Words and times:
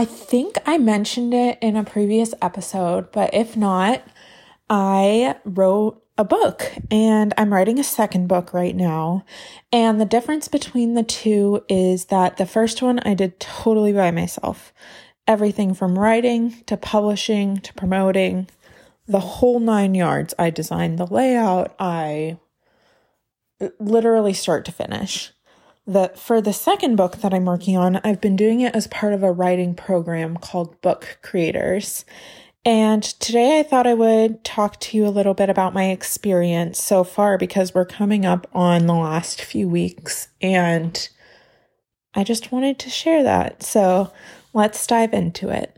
I 0.00 0.06
think 0.06 0.56
I 0.64 0.78
mentioned 0.78 1.34
it 1.34 1.58
in 1.60 1.76
a 1.76 1.84
previous 1.84 2.32
episode, 2.40 3.12
but 3.12 3.34
if 3.34 3.54
not, 3.54 4.02
I 4.70 5.34
wrote 5.44 6.02
a 6.16 6.24
book 6.24 6.72
and 6.90 7.34
I'm 7.36 7.52
writing 7.52 7.78
a 7.78 7.84
second 7.84 8.26
book 8.26 8.54
right 8.54 8.74
now. 8.74 9.26
And 9.70 10.00
the 10.00 10.06
difference 10.06 10.48
between 10.48 10.94
the 10.94 11.02
two 11.02 11.66
is 11.68 12.06
that 12.06 12.38
the 12.38 12.46
first 12.46 12.80
one 12.80 13.00
I 13.00 13.12
did 13.12 13.38
totally 13.40 13.92
by 13.92 14.10
myself. 14.10 14.72
Everything 15.26 15.74
from 15.74 15.98
writing 15.98 16.64
to 16.64 16.78
publishing 16.78 17.58
to 17.58 17.74
promoting, 17.74 18.48
the 19.06 19.20
whole 19.20 19.60
nine 19.60 19.94
yards. 19.94 20.32
I 20.38 20.48
designed 20.48 20.98
the 20.98 21.06
layout, 21.06 21.74
I 21.78 22.38
literally 23.78 24.32
start 24.32 24.64
to 24.64 24.72
finish. 24.72 25.34
The 25.86 26.12
for 26.14 26.40
the 26.40 26.52
second 26.52 26.96
book 26.96 27.16
that 27.18 27.34
I'm 27.34 27.46
working 27.46 27.76
on, 27.76 27.96
I've 28.04 28.20
been 28.20 28.36
doing 28.36 28.60
it 28.60 28.74
as 28.74 28.86
part 28.86 29.12
of 29.12 29.22
a 29.22 29.32
writing 29.32 29.74
program 29.74 30.36
called 30.36 30.80
Book 30.80 31.18
Creators. 31.22 32.04
And 32.64 33.02
today 33.02 33.58
I 33.58 33.62
thought 33.62 33.86
I 33.86 33.94
would 33.94 34.44
talk 34.44 34.78
to 34.80 34.96
you 34.96 35.06
a 35.06 35.08
little 35.08 35.32
bit 35.32 35.48
about 35.48 35.72
my 35.72 35.86
experience 35.90 36.82
so 36.82 37.04
far 37.04 37.38
because 37.38 37.74
we're 37.74 37.86
coming 37.86 38.26
up 38.26 38.46
on 38.52 38.86
the 38.86 38.94
last 38.94 39.40
few 39.40 39.66
weeks 39.66 40.28
and 40.42 41.08
I 42.14 42.24
just 42.24 42.52
wanted 42.52 42.78
to 42.80 42.90
share 42.90 43.22
that. 43.22 43.62
So 43.62 44.12
let's 44.52 44.86
dive 44.86 45.14
into 45.14 45.48
it. 45.48 45.76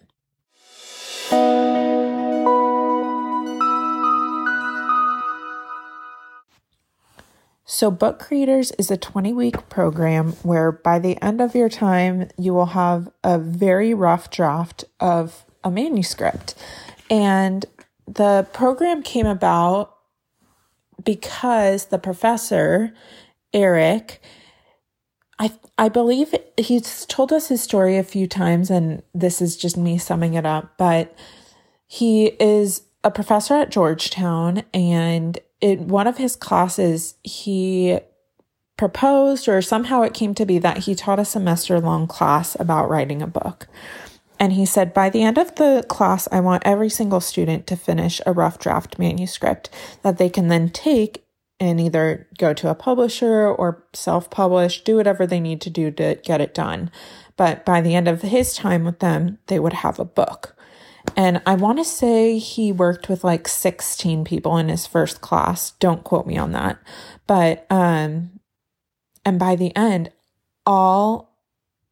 So, 7.75 7.91
Book 7.91 8.19
Creators 8.19 8.71
is 8.73 8.91
a 8.91 8.99
20 8.99 9.33
week 9.33 9.71
program 9.71 10.33
where 10.43 10.71
by 10.71 10.99
the 10.99 11.21
end 11.23 11.41
of 11.41 11.55
your 11.55 11.71
time, 11.71 12.29
you 12.37 12.53
will 12.53 12.67
have 12.67 13.11
a 13.25 13.39
very 13.39 13.95
rough 13.95 14.31
draft 14.31 14.85
of 15.01 15.47
a 15.65 15.71
manuscript. 15.71 16.55
And 17.09 17.65
the 18.07 18.47
program 18.53 19.03
came 19.03 19.25
about 19.25 19.97
because 21.03 21.87
the 21.87 21.99
professor, 21.99 22.93
Eric, 23.55 24.21
I 25.39 25.51
I 25.79 25.89
believe 25.89 26.35
he's 26.59 27.07
told 27.07 27.33
us 27.33 27.49
his 27.49 27.63
story 27.63 27.97
a 27.97 28.05
few 28.05 28.27
times 28.27 28.71
and 28.71 29.03
this 29.15 29.41
is 29.41 29.57
just 29.57 29.79
me 29.79 29.97
summing 29.97 30.35
it 30.35 30.45
up, 30.45 30.77
but 30.77 31.17
he 31.87 32.27
is 32.39 32.83
a 33.03 33.11
professor 33.11 33.55
at 33.55 33.71
Georgetown 33.71 34.63
and 34.75 35.41
in 35.63 35.89
one 35.89 36.07
of 36.07 36.19
his 36.19 36.37
classes, 36.37 37.15
he 37.23 38.01
proposed, 38.77 39.49
or 39.49 39.63
somehow 39.63 40.03
it 40.03 40.13
came 40.13 40.35
to 40.35 40.45
be 40.45 40.59
that 40.59 40.79
he 40.79 40.95
taught 40.95 41.21
a 41.21 41.25
semester 41.25 41.81
long 41.81 42.07
class 42.07 42.57
about 42.59 42.91
writing 42.91 43.23
a 43.23 43.27
book. 43.27 43.69
And 44.41 44.55
he 44.55 44.67
said, 44.67 44.93
by 44.93 45.09
the 45.09 45.23
end 45.23 45.39
of 45.39 45.55
the 45.55 45.87
class, 45.89 46.27
I 46.33 46.41
want 46.41 46.65
every 46.67 46.91
single 46.91 47.21
student 47.21 47.69
to 47.69 47.77
finish 47.77 48.21
a 48.27 48.33
rough 48.33 48.59
draft 48.59 48.99
manuscript 48.99 49.71
that 50.03 50.19
they 50.19 50.29
can 50.29 50.49
then 50.49 50.69
take 50.69 51.25
and 51.61 51.81
either 51.81 52.27
go 52.39 52.53
to 52.53 52.69
a 52.69 52.75
publisher 52.75 53.47
or 53.47 53.85
self 53.93 54.31
publish, 54.31 54.83
do 54.83 54.97
whatever 54.97 55.29
they 55.29 55.39
need 55.39 55.61
to 55.61 55.71
do 55.71 55.93
to 55.93 56.19
get 56.25 56.41
it 56.41 56.55
done. 56.55 56.91
But 57.37 57.65
by 57.65 57.81
the 57.81 57.95
end 57.95 58.09
of 58.09 58.23
his 58.23 58.55
time 58.57 58.83
with 58.83 58.99
them, 58.99 59.39
they 59.47 59.61
would 59.61 59.75
have 59.75 60.01
a 60.01 60.05
book. 60.05 60.57
And 61.17 61.43
I 61.47 61.55
want 61.55 61.79
to 61.79 61.85
say 61.85 62.39
he 62.39 62.73
worked 62.73 63.09
with 63.09 63.25
like 63.25 63.49
16 63.49 64.25
people 64.25 64.57
in 64.57 64.69
his 64.69 64.87
first 64.87 65.21
class. 65.21 65.73
Don't 65.73 66.05
quote 66.05 66.27
me 66.27 66.39
on 66.39 66.53
that. 66.53 66.79
But, 67.27 67.67
um, 67.71 68.41
and 69.25 69.39
by 69.39 69.57
the 69.57 69.75
end, 69.77 70.11
all 70.67 71.37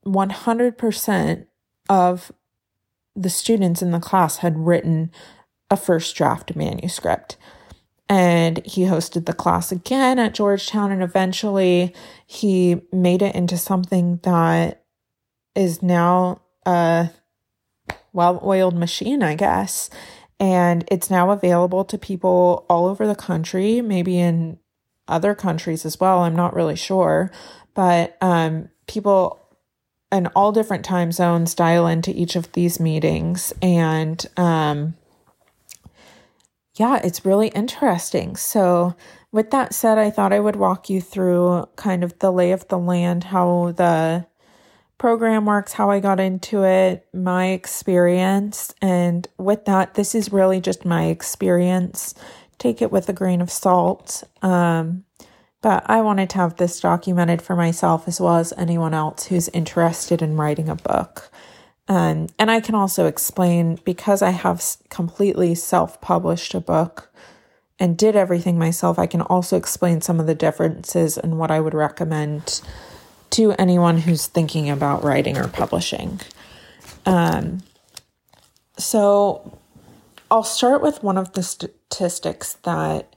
100% 0.07 1.47
of 1.89 2.33
the 3.15 3.31
students 3.31 3.83
in 3.83 3.91
the 3.91 4.01
class 4.01 4.39
had 4.39 4.59
written 4.59 5.11
a 5.71 5.77
first 5.77 6.17
draft 6.17 6.57
manuscript. 6.57 7.37
And 8.09 8.65
he 8.67 8.83
hosted 8.83 9.27
the 9.27 9.33
class 9.33 9.71
again 9.71 10.19
at 10.19 10.35
Georgetown, 10.35 10.91
and 10.91 11.03
eventually 11.03 11.95
he 12.27 12.83
made 12.93 13.23
it 13.23 13.37
into 13.37 13.57
something 13.57 14.19
that 14.25 14.83
is 15.55 15.81
now 15.81 16.43
a 16.67 17.11
well 18.13 18.41
oiled 18.45 18.77
machine, 18.77 19.23
I 19.23 19.35
guess. 19.35 19.91
And 20.39 20.85
it's 20.91 21.11
now 21.11 21.31
available 21.31 21.85
to 21.85 21.99
people 21.99 22.65
all 22.71 22.87
over 22.87 23.07
the 23.07 23.15
country, 23.15 23.81
maybe 23.83 24.19
in 24.19 24.59
other 25.07 25.35
countries 25.35 25.85
as 25.85 26.01
well. 26.01 26.21
I'm 26.21 26.37
not 26.37 26.55
really 26.55 26.77
sure. 26.77 27.31
But 27.75 28.17
um, 28.21 28.71
people 28.87 29.39
in 30.11 30.27
all 30.29 30.53
different 30.53 30.85
time 30.85 31.13
zones 31.13 31.55
dial 31.55 31.87
into 31.87 32.11
each 32.11 32.37
of 32.37 32.51
these 32.53 32.81
meetings. 32.81 33.53
And 33.61 34.25
um, 34.37 34.95
yeah, 36.75 37.01
it's 37.05 37.25
really 37.25 37.49
interesting. 37.49 38.37
So, 38.37 38.95
with 39.33 39.51
that 39.53 39.75
said, 39.75 39.99
I 39.99 40.11
thought 40.11 40.33
I 40.33 40.41
would 40.41 40.57
walk 40.57 40.91
you 40.91 41.01
through 41.01 41.69
kind 41.77 42.03
of 42.03 42.19
the 42.19 42.33
lay 42.33 42.51
of 42.51 42.67
the 42.67 42.79
land, 42.79 43.25
how 43.25 43.73
the 43.77 44.27
program 45.01 45.47
works, 45.47 45.73
how 45.73 45.91
I 45.91 45.99
got 45.99 46.21
into 46.21 46.63
it, 46.63 47.09
my 47.15 47.47
experience. 47.47 48.75
And 48.83 49.27
with 49.39 49.65
that, 49.65 49.95
this 49.95 50.15
is 50.15 50.31
really 50.31 50.61
just 50.61 50.85
my 50.85 51.07
experience. 51.07 52.15
Take 52.59 52.83
it 52.83 52.93
with 52.93 53.09
a 53.09 53.15
grain 53.15 53.41
of 53.41 53.51
salt. 53.51 54.23
Um, 54.43 55.05
but 55.63 55.89
I 55.89 56.03
wanted 56.03 56.29
to 56.31 56.37
have 56.37 56.57
this 56.57 56.79
documented 56.81 57.41
for 57.41 57.57
myself 57.57 58.07
as 58.09 58.21
well 58.21 58.37
as 58.37 58.53
anyone 58.59 58.93
else 58.93 59.25
who's 59.25 59.49
interested 59.49 60.21
in 60.21 60.37
writing 60.37 60.69
a 60.69 60.77
book. 60.77 61.31
Um, 61.89 62.27
and 62.39 62.51
I 62.51 62.61
can 62.61 62.75
also 62.75 63.07
explain 63.07 63.79
because 63.87 64.21
I 64.21 64.31
have 64.31 64.63
completely 64.91 65.55
self 65.55 65.99
published 66.03 66.55
a 66.55 66.61
book 66.61 67.11
and 67.79 67.97
did 67.97 68.17
everything 68.17 68.59
myself, 68.59 68.99
I 68.99 69.07
can 69.07 69.23
also 69.23 69.57
explain 69.57 70.03
some 70.03 70.21
of 70.21 70.27
the 70.27 70.35
differences 70.35 71.17
and 71.17 71.39
what 71.39 71.51
I 71.51 71.59
would 71.59 71.73
recommend 71.73 72.61
to 73.31 73.53
anyone 73.53 73.99
who's 73.99 74.27
thinking 74.27 74.71
about 74.71 75.05
writing 75.05 75.37
or 75.37 75.49
publishing. 75.49 76.21
Um, 77.07 77.63
so 78.77 79.59
I'll 80.31 80.45
start 80.45 80.83
with 80.83 81.03
one 81.03 81.19
of 81.19 81.33
the 81.33 81.43
statistics 81.43 82.55
that 82.65 83.15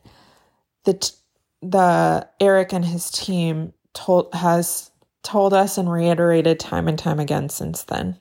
the 0.84 0.94
t- 0.94 1.16
the 1.62 2.28
Eric 2.40 2.74
and 2.74 2.84
his 2.84 3.10
team 3.10 3.74
told 3.94 4.34
has 4.34 4.92
told 5.24 5.54
us 5.54 5.78
and 5.78 5.92
reiterated 5.92 6.60
time 6.60 6.88
and 6.88 7.00
time 7.00 7.20
again 7.20 7.50
since 7.50 7.84
then. 7.84 8.20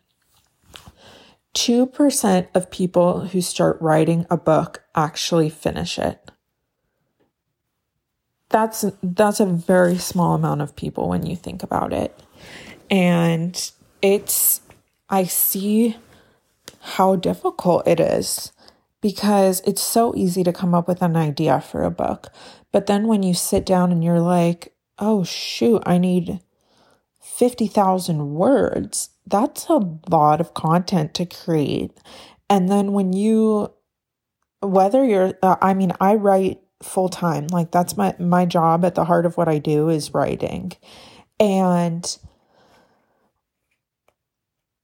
2% 1.55 2.47
of 2.55 2.71
people 2.71 3.27
who 3.27 3.43
start 3.43 3.77
writing 3.83 4.25
a 4.31 4.39
book 4.39 4.83
actually 4.95 5.51
finish 5.51 5.99
it 5.99 6.32
that's 8.53 8.85
that's 9.03 9.41
a 9.41 9.47
very 9.47 9.99
small 9.99 10.35
amount 10.35 10.63
of 10.63 10.77
people 10.77 11.09
when 11.09 11.27
you 11.27 11.37
think 11.37 11.63
about 11.63 11.93
it. 11.93 12.19
And 12.91 13.73
it's 14.03 14.61
I 15.11 15.25
see 15.25 15.97
how 16.81 17.17
difficult 17.17 17.87
it 17.87 18.01
is 18.01 18.53
because 19.01 19.63
it's 19.67 19.83
so 19.83 20.15
easy 20.17 20.45
to 20.45 20.53
come 20.53 20.75
up 20.75 20.89
with 20.89 21.03
an 21.03 21.17
idea 21.17 21.61
for 21.61 21.85
a 21.85 21.91
book. 21.91 22.29
But 22.73 22.87
then 22.87 23.09
when 23.09 23.23
you 23.23 23.35
sit 23.35 23.67
down 23.67 23.93
and 23.93 24.05
you're 24.05 24.21
like, 24.21 24.75
"Oh 24.99 25.25
shoot, 25.25 25.83
I 25.87 25.99
need 25.99 26.41
50,000 27.23 28.35
words." 28.35 29.11
That's 29.27 29.69
a 29.69 29.81
lot 30.11 30.41
of 30.41 30.55
content 30.55 31.15
to 31.15 31.27
create. 31.27 31.93
And 32.51 32.69
then 32.69 32.93
when 32.93 33.13
you 33.13 33.73
whether 34.63 35.05
you're 35.05 35.35
uh, 35.43 35.57
I 35.63 35.75
mean, 35.75 35.93
I 36.01 36.17
write 36.17 36.62
full 36.83 37.09
time. 37.09 37.47
Like 37.49 37.71
that's 37.71 37.97
my 37.97 38.15
my 38.19 38.47
job 38.47 38.85
at 38.85 38.95
the 38.95 39.05
heart 39.05 39.27
of 39.27 39.37
what 39.37 39.49
I 39.49 39.59
do 39.59 39.89
is 39.89 40.15
writing. 40.15 40.73
And 41.41 42.05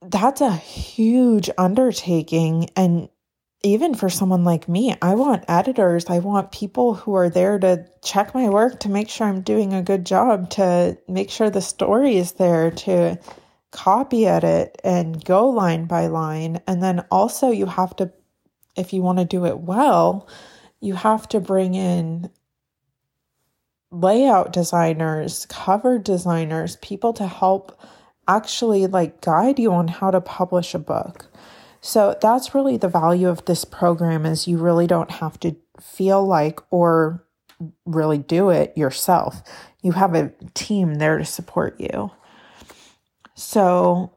that's 0.01 0.41
a 0.41 0.55
huge 0.55 1.49
undertaking 1.57 2.69
and 2.75 3.09
even 3.61 3.93
for 3.93 4.09
someone 4.09 4.45
like 4.45 4.69
me, 4.69 4.95
I 5.01 5.15
want 5.15 5.43
editors, 5.49 6.05
I 6.07 6.19
want 6.19 6.51
people 6.51 6.93
who 6.93 7.15
are 7.15 7.29
there 7.29 7.59
to 7.59 7.85
check 8.01 8.33
my 8.33 8.47
work 8.47 8.79
to 8.81 8.89
make 8.89 9.09
sure 9.09 9.27
I'm 9.27 9.41
doing 9.41 9.73
a 9.73 9.81
good 9.81 10.05
job, 10.05 10.49
to 10.51 10.97
make 11.09 11.29
sure 11.29 11.49
the 11.49 11.61
story 11.61 12.17
is 12.17 12.33
there, 12.33 12.71
to 12.71 13.19
copy 13.71 14.25
edit 14.25 14.79
and 14.83 15.23
go 15.23 15.49
line 15.49 15.85
by 15.85 16.07
line. 16.07 16.61
And 16.67 16.81
then 16.81 17.05
also, 17.11 17.51
you 17.51 17.65
have 17.65 17.95
to, 17.97 18.13
if 18.77 18.93
you 18.93 19.01
want 19.01 19.19
to 19.19 19.25
do 19.25 19.45
it 19.45 19.59
well, 19.59 20.29
you 20.81 20.95
have 20.95 21.27
to 21.29 21.39
bring 21.39 21.75
in 21.75 22.29
layout 23.91 24.53
designers, 24.53 25.45
cover 25.47 25.97
designers, 25.97 26.75
people 26.77 27.13
to 27.13 27.27
help 27.27 27.79
actually 28.27 28.87
like 28.87 29.21
guide 29.21 29.59
you 29.59 29.73
on 29.73 29.87
how 29.87 30.11
to 30.11 30.21
publish 30.21 30.73
a 30.73 30.79
book. 30.79 31.25
So 31.81 32.17
that's 32.21 32.53
really 32.53 32.77
the 32.77 32.87
value 32.87 33.29
of 33.29 33.45
this 33.45 33.65
program 33.65 34.25
is 34.25 34.47
you 34.47 34.57
really 34.57 34.87
don't 34.87 35.11
have 35.11 35.39
to 35.41 35.55
feel 35.81 36.25
like 36.25 36.59
or 36.71 37.25
really 37.85 38.17
do 38.17 38.49
it 38.49 38.77
yourself. 38.77 39.41
You 39.81 39.93
have 39.93 40.13
a 40.13 40.31
team 40.53 40.95
there 40.95 41.17
to 41.17 41.25
support 41.25 41.79
you. 41.79 42.11
So 43.35 44.13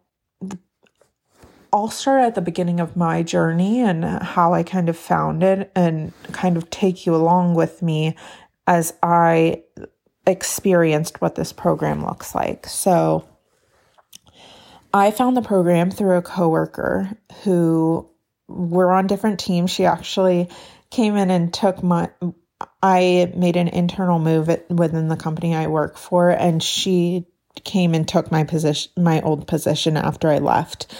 I'll 1.73 1.91
start 1.91 2.23
at 2.23 2.35
the 2.35 2.43
beginning 2.43 2.81
of 2.81 2.97
my 2.97 3.23
journey 3.23 3.81
and 3.81 4.05
how 4.05 4.53
I 4.53 4.63
kind 4.63 4.89
of 4.89 4.97
found 4.97 5.43
it 5.43 5.73
and 5.75 6.13
kind 6.33 6.57
of 6.57 6.69
take 6.69 7.07
you 7.07 7.15
along 7.15 7.55
with 7.55 7.81
me 7.81 8.17
as 8.67 8.93
I 9.03 9.63
experienced 10.27 11.21
what 11.21 11.35
this 11.35 11.53
program 11.53 12.05
looks 12.05 12.35
like. 12.35 12.67
So, 12.67 13.27
I 14.95 15.11
found 15.11 15.37
the 15.37 15.43
program 15.43 15.91
through 15.91 16.19
a 16.19 16.23
coworker 16.23 17.11
who 17.45 18.09
were 18.49 18.93
on 18.93 19.07
different 19.07 19.41
teams. 19.41 19.71
She 19.71 19.87
actually 19.87 20.49
came 20.91 21.17
in 21.17 21.31
and 21.31 21.53
took 21.53 21.83
my 21.83 22.11
I 22.83 23.33
made 23.35 23.57
an 23.57 23.69
internal 23.69 24.19
move 24.19 24.49
at, 24.49 24.71
within 24.71 25.09
the 25.09 25.17
company 25.17 25.55
I 25.55 25.67
work 25.67 25.97
for 25.97 26.31
and 26.31 26.63
she 26.63 27.27
came 27.65 27.95
and 27.95 28.07
took 28.07 28.31
my 28.31 28.45
position 28.45 28.93
my 28.97 29.21
old 29.23 29.47
position 29.47 29.97
after 29.97 30.29
I 30.29 30.39
left. 30.39 30.93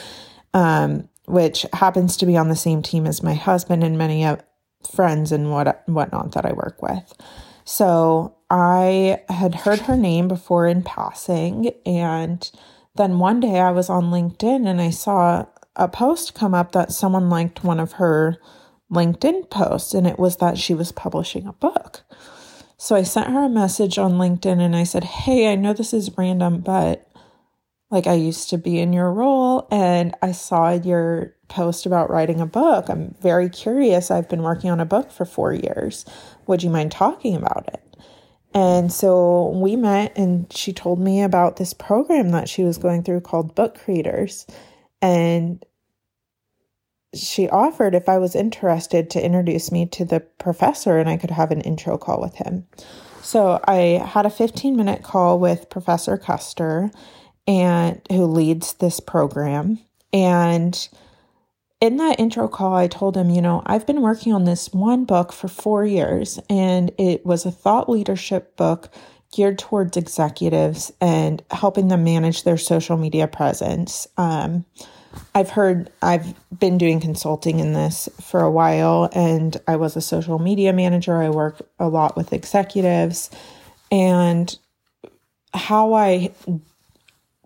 Um, 0.55 1.09
which 1.27 1.65
happens 1.73 2.17
to 2.17 2.27
be 2.27 2.37
on 2.37 2.49
the 2.49 2.57
same 2.57 2.83
team 2.83 3.07
as 3.07 3.23
my 3.23 3.35
husband 3.35 3.85
and 3.85 3.97
many 3.97 4.25
uh, 4.25 4.37
friends 4.93 5.33
and 5.33 5.51
what 5.51 5.83
whatnot 5.87 6.33
that 6.33 6.45
I 6.45 6.53
work 6.53 6.83
with. 6.83 7.15
So 7.65 8.37
I 8.51 9.23
had 9.29 9.55
heard 9.55 9.81
her 9.81 9.97
name 9.97 10.29
before 10.29 10.67
in 10.67 10.83
passing 10.83 11.71
and 11.87 12.51
then 12.97 13.19
one 13.19 13.41
day 13.41 13.61
I 13.61 13.71
was 13.71 13.89
on 13.89 14.11
LinkedIn 14.11 14.69
and 14.69 14.81
I 14.81 14.91
saw 14.91 15.47
a 15.77 15.89
post 15.89 16.35
come 16.35 16.55
up 16.55 16.73
that 16.73 16.93
someone 16.93 17.31
liked 17.31 17.65
one 17.65 17.81
of 17.81 17.93
her 17.93 18.39
LinkedIn 18.93 19.49
posts, 19.49 19.95
and 19.95 20.07
it 20.07 20.19
was 20.19 20.37
that 20.37 20.59
she 20.59 20.75
was 20.75 20.93
publishing 20.93 21.47
a 21.47 21.53
book. 21.55 22.03
So 22.77 22.95
I 22.95 23.05
sent 23.05 23.31
her 23.31 23.45
a 23.45 23.49
message 23.49 23.97
on 23.97 24.15
LinkedIn 24.15 24.61
and 24.61 24.77
I 24.77 24.85
said, 24.85 25.05
Hey, 25.05 25.51
I 25.51 25.55
know 25.55 25.73
this 25.73 25.95
is 25.95 26.17
random, 26.19 26.61
but 26.61 27.09
like 27.93 28.07
I 28.07 28.15
used 28.15 28.49
to 28.51 28.59
be 28.59 28.81
in 28.81 28.95
your 28.95 29.13
role 29.13 29.69
and 29.71 30.15
I 30.23 30.33
saw 30.33 30.71
your 30.71 31.37
post 31.49 31.85
about 31.85 32.11
writing 32.11 32.41
a 32.41 32.47
book. 32.47 32.89
I'm 32.89 33.15
very 33.21 33.51
curious. 33.51 34.11
I've 34.11 34.31
been 34.31 34.43
working 34.43 34.71
on 34.71 34.81
a 34.81 34.87
book 34.87 35.13
for 35.13 35.27
four 35.27 35.53
years. 35.53 36.07
Would 36.47 36.63
you 36.63 36.71
mind 36.71 36.91
talking 36.91 37.37
about 37.37 37.69
it? 37.73 37.81
And 38.55 38.91
so 38.91 39.51
we 39.51 39.77
met, 39.77 40.17
and 40.17 40.51
she 40.53 40.73
told 40.73 40.99
me 40.99 41.23
about 41.23 41.57
this 41.57 41.73
program 41.73 42.31
that 42.31 42.49
she 42.49 42.65
was 42.65 42.79
going 42.79 43.03
through 43.03 43.21
called 43.23 43.55
Book 43.55 43.79
Creators. 43.79 44.47
And 45.01 45.65
she 47.15 47.49
offered 47.51 47.95
if 47.95 48.09
I 48.09 48.19
was 48.19 48.35
interested 48.35 49.11
to 49.11 49.25
introduce 49.25 49.71
me 49.71 49.87
to 49.87 50.07
the 50.07 50.21
professor 50.21 50.99
and 50.99 51.11
I 51.11 51.19
could 51.19 51.31
have 51.31 51.51
an 51.51 51.61
intro 51.61 51.99
call 51.99 52.21
with 52.21 52.37
him. 52.37 52.67
So 53.23 53.61
I 53.65 54.03
had 54.05 54.25
a 54.25 54.31
15 54.31 54.77
minute 54.77 55.03
call 55.03 55.39
with 55.39 55.69
Professor 55.69 56.17
Koester 56.17 56.91
and 57.47 58.01
who 58.11 58.25
leads 58.27 58.75
this 58.75 59.01
program. 59.01 59.79
And 60.13 60.89
in 61.81 61.97
that 61.97 62.21
intro 62.21 62.47
call, 62.47 62.75
I 62.75 62.87
told 62.87 63.17
him, 63.17 63.31
you 63.31 63.43
know, 63.43 63.63
I've 63.67 63.87
been 63.87 64.03
working 64.03 64.33
on 64.33 64.45
this 64.45 64.73
one 64.73 65.05
book 65.05 65.33
for 65.33 65.49
four 65.49 65.85
years, 65.85 66.39
and 66.49 66.93
it 66.99 67.27
was 67.27 67.45
a 67.45 67.51
thought 67.51 67.89
leadership 67.89 68.57
book 68.57 68.89
geared 69.33 69.59
towards 69.59 69.97
executives 69.97 70.93
and 71.01 71.43
helping 71.51 71.89
them 71.89 72.05
manage 72.05 72.45
their 72.45 72.59
social 72.59 72.97
media 72.97 73.27
presence. 73.27 74.07
Um, 74.17 74.65
I've 75.35 75.51
heard, 75.51 75.91
I've 76.03 76.35
been 76.57 76.79
doing 76.79 77.01
consulting 77.01 77.59
in 77.59 77.73
this 77.73 78.09
for 78.21 78.41
a 78.41 78.51
while, 78.51 79.11
and 79.13 79.57
I 79.67 79.77
was 79.77 79.97
a 79.97 80.01
social 80.01 80.39
media 80.39 80.73
manager. 80.73 81.21
I 81.21 81.31
work 81.31 81.63
a 81.79 81.89
lot 81.89 82.17
with 82.17 82.33
executives, 82.33 83.31
and 83.91 84.57
how 85.53 85.95
I 85.95 86.31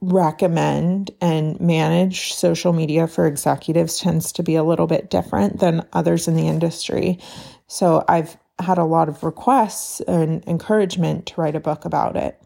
recommend 0.01 1.11
and 1.21 1.59
manage 1.61 2.35
social 2.35 2.73
media 2.73 3.07
for 3.07 3.27
executives 3.27 3.99
tends 3.99 4.33
to 4.33 4.43
be 4.43 4.55
a 4.55 4.65
little 4.65 4.87
bit 4.87 5.11
different 5.11 5.59
than 5.61 5.87
others 5.93 6.29
in 6.29 6.37
the 6.37 6.49
industry. 6.49 7.19
So 7.67 8.05
I've 8.09 8.37
had 8.59 8.79
a 8.79 8.85
lot 8.85 9.09
of 9.09 9.23
requests 9.23 10.01
and 10.01 10.45
encouragement 10.47 11.27
to 11.27 11.41
write 11.41 11.57
a 11.57 11.61
book 11.61 11.85
about 11.85 12.17
it. 12.17 12.41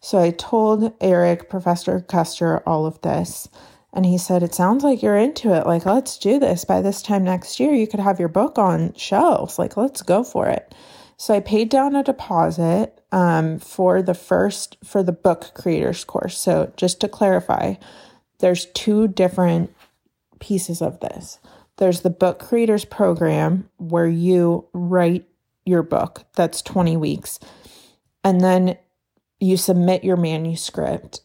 So 0.00 0.18
I 0.18 0.30
told 0.30 0.92
Eric, 1.00 1.48
Professor 1.48 2.00
Koester, 2.00 2.62
all 2.66 2.86
of 2.86 3.00
this. 3.02 3.48
And 3.92 4.04
he 4.04 4.18
said, 4.18 4.42
It 4.42 4.54
sounds 4.54 4.84
like 4.84 5.02
you're 5.02 5.16
into 5.16 5.52
it. 5.54 5.66
Like, 5.66 5.86
let's 5.86 6.18
do 6.18 6.38
this. 6.38 6.64
By 6.64 6.82
this 6.82 7.02
time 7.02 7.24
next 7.24 7.58
year, 7.58 7.72
you 7.72 7.86
could 7.86 8.00
have 8.00 8.20
your 8.20 8.28
book 8.28 8.58
on 8.58 8.92
shelves. 8.94 9.58
Like, 9.58 9.76
let's 9.76 10.02
go 10.02 10.22
for 10.22 10.46
it. 10.48 10.74
So 11.18 11.34
I 11.34 11.40
paid 11.40 11.68
down 11.68 11.96
a 11.96 12.04
deposit 12.04 13.02
um, 13.10 13.58
for 13.58 14.02
the 14.02 14.14
first 14.14 14.78
for 14.84 15.02
the 15.02 15.12
book 15.12 15.50
creators 15.52 16.04
course. 16.04 16.38
So 16.38 16.72
just 16.76 17.00
to 17.00 17.08
clarify, 17.08 17.74
there's 18.38 18.66
two 18.66 19.08
different 19.08 19.74
pieces 20.38 20.80
of 20.80 21.00
this. 21.00 21.40
There's 21.78 22.02
the 22.02 22.10
book 22.10 22.38
creators 22.38 22.84
program 22.84 23.68
where 23.78 24.06
you 24.06 24.68
write 24.72 25.26
your 25.66 25.82
book. 25.82 26.24
That's 26.36 26.62
20 26.62 26.96
weeks. 26.96 27.40
And 28.22 28.40
then 28.40 28.78
you 29.40 29.56
submit 29.56 30.04
your 30.04 30.16
manuscript 30.16 31.22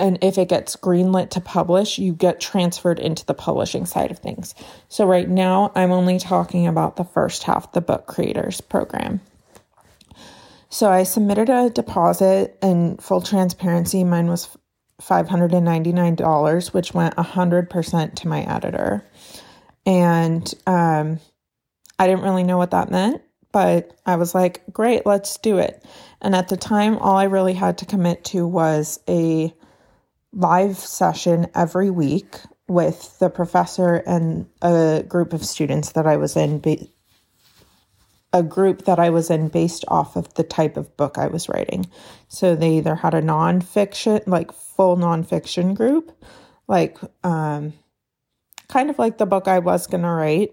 and 0.00 0.18
if 0.22 0.38
it 0.38 0.48
gets 0.48 0.76
greenlit 0.76 1.30
to 1.30 1.40
publish, 1.40 1.98
you 1.98 2.12
get 2.12 2.40
transferred 2.40 2.98
into 2.98 3.24
the 3.26 3.34
publishing 3.34 3.86
side 3.86 4.10
of 4.10 4.18
things. 4.18 4.54
So 4.88 5.06
right 5.06 5.28
now, 5.28 5.70
I'm 5.74 5.92
only 5.92 6.18
talking 6.18 6.66
about 6.66 6.96
the 6.96 7.04
first 7.04 7.42
half, 7.42 7.72
the 7.72 7.80
book 7.80 8.06
creators 8.06 8.60
program. 8.60 9.20
So 10.70 10.90
I 10.90 11.02
submitted 11.02 11.50
a 11.50 11.68
deposit 11.68 12.56
in 12.62 12.96
full 12.96 13.20
transparency. 13.20 14.04
Mine 14.04 14.28
was 14.28 14.48
$599, 15.02 16.72
which 16.72 16.94
went 16.94 17.16
100% 17.16 18.14
to 18.14 18.28
my 18.28 18.42
editor. 18.42 19.04
And 19.84 20.52
um, 20.66 21.18
I 21.98 22.06
didn't 22.06 22.22
really 22.22 22.44
know 22.44 22.58
what 22.58 22.70
that 22.70 22.90
meant, 22.90 23.22
but 23.52 23.98
I 24.06 24.16
was 24.16 24.34
like, 24.34 24.62
great, 24.72 25.06
let's 25.06 25.38
do 25.38 25.58
it. 25.58 25.84
And 26.20 26.34
at 26.34 26.48
the 26.48 26.56
time, 26.56 26.98
all 26.98 27.16
I 27.16 27.24
really 27.24 27.54
had 27.54 27.78
to 27.78 27.86
commit 27.86 28.24
to 28.26 28.46
was 28.46 29.00
a 29.08 29.52
live 30.32 30.76
session 30.76 31.48
every 31.54 31.90
week 31.90 32.36
with 32.68 33.18
the 33.18 33.28
professor 33.28 33.96
and 33.96 34.46
a 34.62 35.04
group 35.06 35.32
of 35.32 35.44
students 35.44 35.92
that 35.92 36.06
I 36.06 36.16
was 36.16 36.36
in, 36.36 36.62
a 38.32 38.42
group 38.42 38.84
that 38.84 39.00
I 39.00 39.10
was 39.10 39.28
in 39.28 39.48
based 39.48 39.84
off 39.88 40.16
of 40.16 40.32
the 40.34 40.44
type 40.44 40.76
of 40.76 40.96
book 40.96 41.18
I 41.18 41.26
was 41.26 41.48
writing. 41.48 41.90
So 42.28 42.54
they 42.54 42.76
either 42.76 42.94
had 42.94 43.14
a 43.14 43.22
nonfiction, 43.22 44.24
like 44.26 44.52
full 44.52 44.96
nonfiction 44.96 45.74
group, 45.74 46.12
like 46.68 46.98
um, 47.24 47.72
kind 48.68 48.88
of 48.88 48.98
like 48.98 49.18
the 49.18 49.26
book 49.26 49.48
I 49.48 49.58
was 49.58 49.88
going 49.88 50.02
to 50.02 50.08
write, 50.08 50.50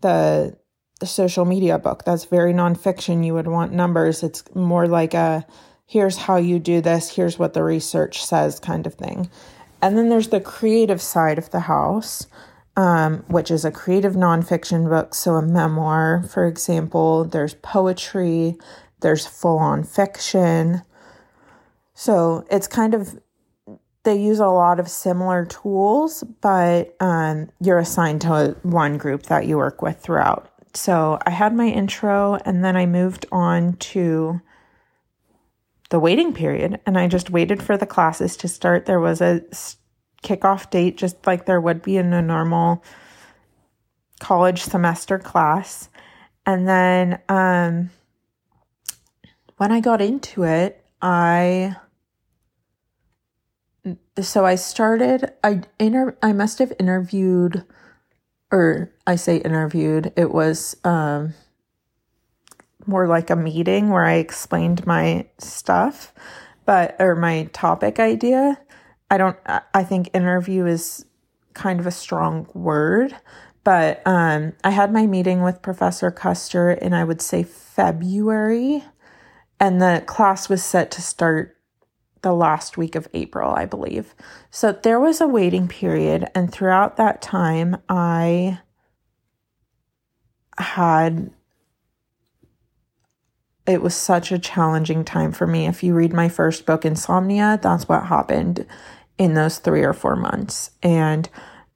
the, 0.00 0.56
the 1.00 1.06
social 1.06 1.44
media 1.44 1.78
book. 1.78 2.04
That's 2.04 2.24
very 2.24 2.54
nonfiction. 2.54 3.26
You 3.26 3.34
would 3.34 3.46
want 3.46 3.72
numbers. 3.72 4.22
It's 4.22 4.42
more 4.54 4.88
like 4.88 5.12
a 5.12 5.46
here's 5.88 6.18
how 6.18 6.36
you 6.36 6.58
do 6.58 6.80
this, 6.82 7.16
here's 7.16 7.38
what 7.38 7.54
the 7.54 7.64
research 7.64 8.24
says, 8.24 8.60
kind 8.60 8.86
of 8.86 8.94
thing. 8.94 9.28
And 9.80 9.96
then 9.96 10.10
there's 10.10 10.28
the 10.28 10.40
creative 10.40 11.00
side 11.00 11.38
of 11.38 11.50
the 11.50 11.60
house, 11.60 12.26
um, 12.76 13.24
which 13.28 13.50
is 13.50 13.64
a 13.64 13.70
creative 13.70 14.12
nonfiction 14.12 14.88
book. 14.88 15.14
So, 15.14 15.34
a 15.34 15.42
memoir, 15.42 16.24
for 16.30 16.46
example, 16.46 17.24
there's 17.24 17.54
poetry, 17.54 18.56
there's 19.00 19.26
full 19.26 19.58
on 19.58 19.82
fiction. 19.82 20.82
So, 21.94 22.44
it's 22.50 22.68
kind 22.68 22.92
of, 22.92 23.18
they 24.02 24.20
use 24.20 24.40
a 24.40 24.46
lot 24.46 24.78
of 24.78 24.88
similar 24.88 25.46
tools, 25.46 26.22
but 26.42 26.94
um, 27.00 27.48
you're 27.60 27.78
assigned 27.78 28.20
to 28.22 28.56
one 28.62 28.98
group 28.98 29.24
that 29.24 29.46
you 29.46 29.56
work 29.56 29.80
with 29.80 30.00
throughout. 30.00 30.50
So, 30.74 31.18
I 31.24 31.30
had 31.30 31.54
my 31.54 31.66
intro 31.66 32.34
and 32.44 32.62
then 32.62 32.76
I 32.76 32.84
moved 32.84 33.24
on 33.32 33.76
to 33.76 34.42
the 35.90 35.98
waiting 35.98 36.32
period 36.34 36.80
and 36.86 36.98
I 36.98 37.08
just 37.08 37.30
waited 37.30 37.62
for 37.62 37.76
the 37.76 37.86
classes 37.86 38.36
to 38.38 38.48
start. 38.48 38.86
There 38.86 39.00
was 39.00 39.20
a 39.20 39.42
kickoff 40.22 40.70
date, 40.70 40.96
just 40.96 41.26
like 41.26 41.46
there 41.46 41.60
would 41.60 41.82
be 41.82 41.96
in 41.96 42.12
a 42.12 42.22
normal 42.22 42.82
college 44.20 44.62
semester 44.62 45.18
class. 45.18 45.88
And 46.44 46.68
then 46.68 47.20
um, 47.28 47.90
when 49.56 49.72
I 49.72 49.80
got 49.80 50.00
into 50.00 50.44
it, 50.44 50.84
I 51.00 51.76
so 54.20 54.44
I 54.44 54.56
started 54.56 55.32
I 55.44 55.62
inter 55.78 56.16
I 56.22 56.32
must 56.32 56.58
have 56.58 56.72
interviewed 56.78 57.64
or 58.50 58.92
I 59.06 59.16
say 59.16 59.36
interviewed 59.36 60.12
it 60.16 60.32
was 60.32 60.76
um 60.84 61.34
more 62.88 63.06
like 63.06 63.30
a 63.30 63.36
meeting 63.36 63.90
where 63.90 64.04
I 64.04 64.14
explained 64.14 64.86
my 64.86 65.26
stuff, 65.38 66.12
but 66.64 66.96
or 66.98 67.14
my 67.14 67.48
topic 67.52 68.00
idea. 68.00 68.58
I 69.10 69.18
don't 69.18 69.36
I 69.74 69.84
think 69.84 70.10
interview 70.14 70.66
is 70.66 71.04
kind 71.54 71.80
of 71.80 71.86
a 71.86 71.90
strong 71.90 72.48
word, 72.54 73.14
but 73.64 74.02
um 74.06 74.54
I 74.64 74.70
had 74.70 74.92
my 74.92 75.06
meeting 75.06 75.42
with 75.42 75.62
Professor 75.62 76.10
Koester 76.10 76.76
in 76.78 76.94
I 76.94 77.04
would 77.04 77.22
say 77.22 77.42
February 77.42 78.84
and 79.60 79.80
the 79.80 80.02
class 80.06 80.48
was 80.48 80.62
set 80.64 80.90
to 80.92 81.02
start 81.02 81.56
the 82.22 82.32
last 82.32 82.76
week 82.76 82.94
of 82.94 83.08
April, 83.14 83.52
I 83.54 83.64
believe. 83.64 84.14
So 84.50 84.72
there 84.72 85.00
was 85.00 85.20
a 85.20 85.28
waiting 85.28 85.68
period. 85.68 86.28
And 86.34 86.52
throughout 86.52 86.96
that 86.96 87.22
time, 87.22 87.76
I 87.88 88.60
had 90.58 91.30
it 93.68 93.82
was 93.82 93.94
such 93.94 94.32
a 94.32 94.38
challenging 94.38 95.04
time 95.04 95.30
for 95.30 95.46
me. 95.46 95.66
If 95.66 95.82
you 95.82 95.94
read 95.94 96.14
my 96.14 96.30
first 96.30 96.64
book, 96.64 96.86
Insomnia, 96.86 97.60
that's 97.62 97.86
what 97.86 98.06
happened 98.06 98.66
in 99.18 99.34
those 99.34 99.58
three 99.58 99.82
or 99.82 99.92
four 99.92 100.16
months. 100.16 100.70
And 100.82 101.28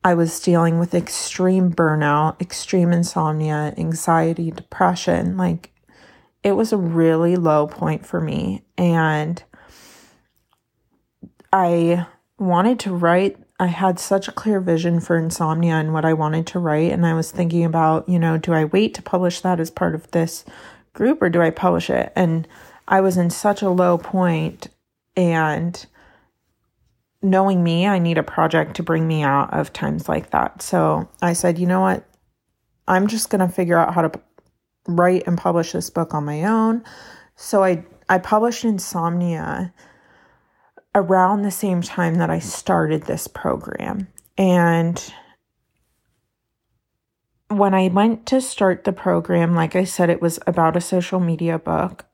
I 0.03 0.15
was 0.15 0.41
dealing 0.41 0.79
with 0.79 0.95
extreme 0.95 1.71
burnout, 1.71 2.41
extreme 2.41 2.93
insomnia, 2.93 3.75
anxiety, 3.77 4.51
depression. 4.51 5.37
Like 5.37 5.71
it 6.43 6.53
was 6.53 6.73
a 6.73 6.79
really 6.79 7.37
low 7.37 7.67
point 7.67 8.07
for 8.07 8.21
me. 8.21 8.65
And 8.79 9.43
I 11.53 12.07
wanted 12.39 12.81
to 12.81 12.95
write. 12.95 13.37
I 13.61 13.67
had 13.67 14.01
such 14.01 14.27
a 14.27 14.33
clear 14.33 14.61
vision 14.61 14.99
for 14.99 15.17
insomnia 15.17 15.75
and 15.75 15.93
what 15.93 16.07
I 16.07 16.15
wanted 16.15 16.47
to 16.49 16.59
write. 16.59 16.91
And 16.91 17.07
I 17.07 17.15
was 17.15 17.31
thinking 17.31 17.65
about, 17.65 18.09
you 18.09 18.19
know, 18.19 18.39
do 18.39 18.55
I 18.55 18.65
wait 18.65 18.95
to 18.95 19.03
publish 19.03 19.43
that 19.43 19.61
as 19.61 19.71
part 19.71 19.95
of 19.95 20.11
this 20.11 20.45
group 20.95 21.23
or 21.23 21.31
do 21.31 21.41
I 21.41 21.51
publish 21.51 21.91
it? 21.91 22.13
And 22.15 22.47
I 22.89 23.01
was 23.01 23.17
in 23.17 23.31
such 23.31 23.63
a 23.63 23.71
low 23.71 23.99
point 23.99 24.69
and 25.17 25.85
knowing 27.23 27.63
me, 27.63 27.87
I 27.87 27.99
need 27.99 28.19
a 28.19 28.23
project 28.23 28.77
to 28.77 28.83
bring 28.83 29.07
me 29.07 29.23
out 29.23 29.53
of 29.53 29.73
times 29.73 30.09
like 30.09 30.31
that. 30.31 30.61
So 30.63 31.09
I 31.21 31.35
said, 31.35 31.59
you 31.59 31.67
know 31.67 31.81
what? 31.81 32.05
I'm 32.89 33.07
just 33.07 33.31
going 33.31 33.47
to 33.47 33.53
figure 33.53 33.79
out 33.79 33.95
how 33.95 34.03
to 34.03 34.21
write 34.89 35.25
and 35.27 35.39
publish 35.39 35.73
this 35.73 35.91
book 35.91 36.15
on 36.15 36.25
my 36.25 36.45
own. 36.45 36.83
So 37.37 37.63
I 37.63 37.85
I 38.09 38.19
published 38.19 38.65
Insomnia 38.65 39.73
around 40.95 41.43
the 41.43 41.51
same 41.51 41.81
time 41.81 42.17
that 42.17 42.31
I 42.31 42.39
started 42.39 43.05
this 43.05 43.27
program. 43.27 44.09
And 44.37 45.13
when 47.59 47.75
I 47.75 47.89
went 47.89 48.27
to 48.27 48.41
start 48.41 48.85
the 48.85 48.93
program, 48.93 49.55
like 49.55 49.75
I 49.77 49.85
said, 49.85 50.11
it 50.11 50.23
was 50.23 50.39
about 50.47 50.77
a 50.77 50.81
social 50.81 51.21
media 51.21 51.59
book. 51.59 52.05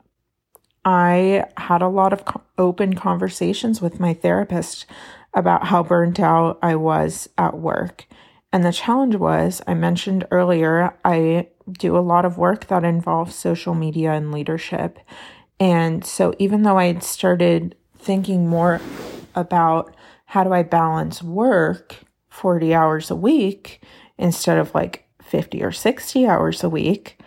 I 0.84 1.44
had 1.56 1.82
a 1.82 1.88
lot 1.88 2.12
of 2.12 2.22
open 2.56 2.94
conversations 2.94 3.82
with 3.82 4.00
my 4.00 4.14
therapist 4.14 4.86
about 5.34 5.66
how 5.66 5.82
burnt 5.82 6.20
out 6.20 6.58
I 6.62 6.76
was 6.76 7.28
at 7.36 7.58
work. 7.58 8.06
And 8.52 8.64
the 8.64 8.72
challenge 8.72 9.16
was, 9.16 9.60
I 9.66 9.74
mentioned 9.74 10.26
earlier, 10.30 10.94
I 11.04 11.48
do 11.70 11.96
a 11.96 12.00
lot 12.00 12.24
of 12.24 12.38
work 12.38 12.68
that 12.68 12.84
involves 12.84 13.34
social 13.34 13.74
media 13.74 14.12
and 14.12 14.32
leadership. 14.32 14.98
And 15.60 16.04
so 16.04 16.34
even 16.38 16.62
though 16.62 16.78
I 16.78 16.86
had 16.86 17.02
started 17.02 17.76
thinking 17.98 18.48
more 18.48 18.80
about 19.34 19.94
how 20.26 20.44
do 20.44 20.52
I 20.52 20.62
balance 20.62 21.22
work 21.22 21.96
40 22.30 22.74
hours 22.74 23.10
a 23.10 23.16
week 23.16 23.82
instead 24.16 24.58
of 24.58 24.74
like 24.74 25.07
50 25.28 25.62
or 25.62 25.72
60 25.72 26.26
hours 26.26 26.64
a 26.64 26.68
week, 26.68 27.20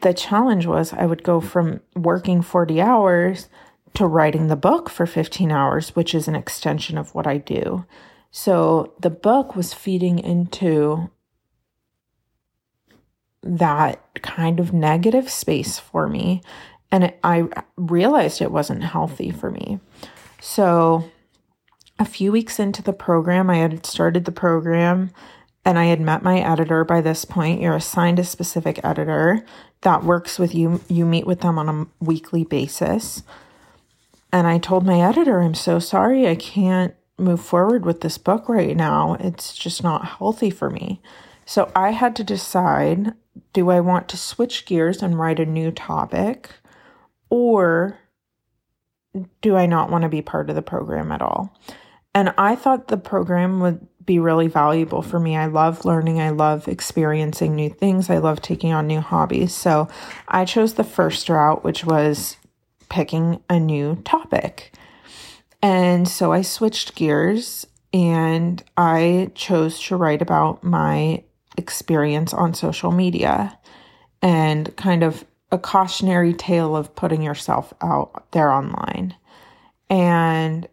the 0.00 0.14
challenge 0.14 0.66
was 0.66 0.92
I 0.92 1.06
would 1.06 1.22
go 1.22 1.40
from 1.40 1.80
working 1.94 2.42
40 2.42 2.80
hours 2.80 3.48
to 3.94 4.06
writing 4.06 4.46
the 4.46 4.56
book 4.56 4.88
for 4.88 5.06
15 5.06 5.50
hours, 5.50 5.96
which 5.96 6.14
is 6.14 6.28
an 6.28 6.34
extension 6.34 6.98
of 6.98 7.14
what 7.14 7.26
I 7.26 7.38
do. 7.38 7.84
So 8.30 8.92
the 9.00 9.10
book 9.10 9.56
was 9.56 9.74
feeding 9.74 10.18
into 10.18 11.10
that 13.42 14.22
kind 14.22 14.60
of 14.60 14.72
negative 14.72 15.30
space 15.30 15.78
for 15.78 16.08
me. 16.08 16.42
And 16.90 17.04
it, 17.04 17.18
I 17.24 17.48
realized 17.76 18.40
it 18.40 18.52
wasn't 18.52 18.84
healthy 18.84 19.30
for 19.30 19.50
me. 19.50 19.80
So 20.40 21.10
a 21.98 22.04
few 22.04 22.30
weeks 22.30 22.58
into 22.58 22.82
the 22.82 22.92
program, 22.92 23.50
I 23.50 23.56
had 23.56 23.84
started 23.84 24.24
the 24.24 24.32
program 24.32 25.10
and 25.68 25.78
I 25.78 25.84
had 25.84 26.00
met 26.00 26.22
my 26.22 26.40
editor 26.40 26.82
by 26.82 27.02
this 27.02 27.26
point. 27.26 27.60
You're 27.60 27.76
assigned 27.76 28.18
a 28.18 28.24
specific 28.24 28.80
editor 28.82 29.44
that 29.82 30.02
works 30.02 30.38
with 30.38 30.54
you. 30.54 30.80
You 30.88 31.04
meet 31.04 31.26
with 31.26 31.42
them 31.42 31.58
on 31.58 31.68
a 31.68 31.86
weekly 32.02 32.42
basis. 32.42 33.22
And 34.32 34.46
I 34.46 34.56
told 34.56 34.86
my 34.86 35.02
editor, 35.02 35.40
I'm 35.40 35.52
so 35.52 35.78
sorry, 35.78 36.26
I 36.26 36.36
can't 36.36 36.94
move 37.18 37.42
forward 37.42 37.84
with 37.84 38.00
this 38.00 38.16
book 38.16 38.48
right 38.48 38.74
now. 38.74 39.18
It's 39.20 39.54
just 39.54 39.82
not 39.82 40.06
healthy 40.06 40.48
for 40.48 40.70
me. 40.70 41.02
So 41.44 41.70
I 41.76 41.90
had 41.90 42.16
to 42.16 42.24
decide 42.24 43.12
do 43.52 43.68
I 43.68 43.80
want 43.80 44.08
to 44.08 44.16
switch 44.16 44.64
gears 44.64 45.02
and 45.02 45.18
write 45.18 45.38
a 45.38 45.44
new 45.44 45.70
topic 45.70 46.48
or 47.28 47.98
do 49.42 49.54
I 49.54 49.66
not 49.66 49.90
want 49.90 50.00
to 50.00 50.08
be 50.08 50.22
part 50.22 50.48
of 50.48 50.56
the 50.56 50.62
program 50.62 51.12
at 51.12 51.20
all? 51.20 51.54
And 52.18 52.34
I 52.36 52.56
thought 52.56 52.88
the 52.88 52.96
program 52.96 53.60
would 53.60 53.86
be 54.04 54.18
really 54.18 54.48
valuable 54.48 55.02
for 55.02 55.20
me. 55.20 55.36
I 55.36 55.46
love 55.46 55.84
learning, 55.84 56.20
I 56.20 56.30
love 56.30 56.66
experiencing 56.66 57.54
new 57.54 57.70
things, 57.70 58.10
I 58.10 58.18
love 58.18 58.42
taking 58.42 58.72
on 58.72 58.88
new 58.88 59.00
hobbies. 59.00 59.54
So 59.54 59.86
I 60.26 60.44
chose 60.44 60.74
the 60.74 60.82
first 60.82 61.28
route, 61.28 61.62
which 61.62 61.84
was 61.84 62.36
picking 62.88 63.40
a 63.48 63.60
new 63.60 64.02
topic. 64.04 64.74
And 65.62 66.08
so 66.08 66.32
I 66.32 66.42
switched 66.42 66.96
gears 66.96 67.68
and 67.92 68.64
I 68.76 69.30
chose 69.36 69.80
to 69.84 69.94
write 69.94 70.20
about 70.20 70.64
my 70.64 71.22
experience 71.56 72.34
on 72.34 72.52
social 72.52 72.90
media 72.90 73.56
and 74.20 74.74
kind 74.74 75.04
of 75.04 75.24
a 75.52 75.58
cautionary 75.58 76.34
tale 76.34 76.74
of 76.74 76.96
putting 76.96 77.22
yourself 77.22 77.72
out 77.80 78.28
there 78.32 78.50
online. 78.50 79.14
And 79.88 80.66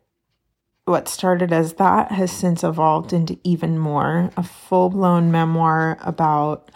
what 0.86 1.08
started 1.08 1.51
as 1.51 1.74
that 1.74 2.12
has 2.12 2.32
since 2.32 2.63
evolved 2.63 3.12
into 3.12 3.38
even 3.44 3.77
more 3.77 4.30
a 4.38 4.44
full 4.44 4.92
blown 4.92 5.32
memoir 5.32 5.98
about 6.01 6.70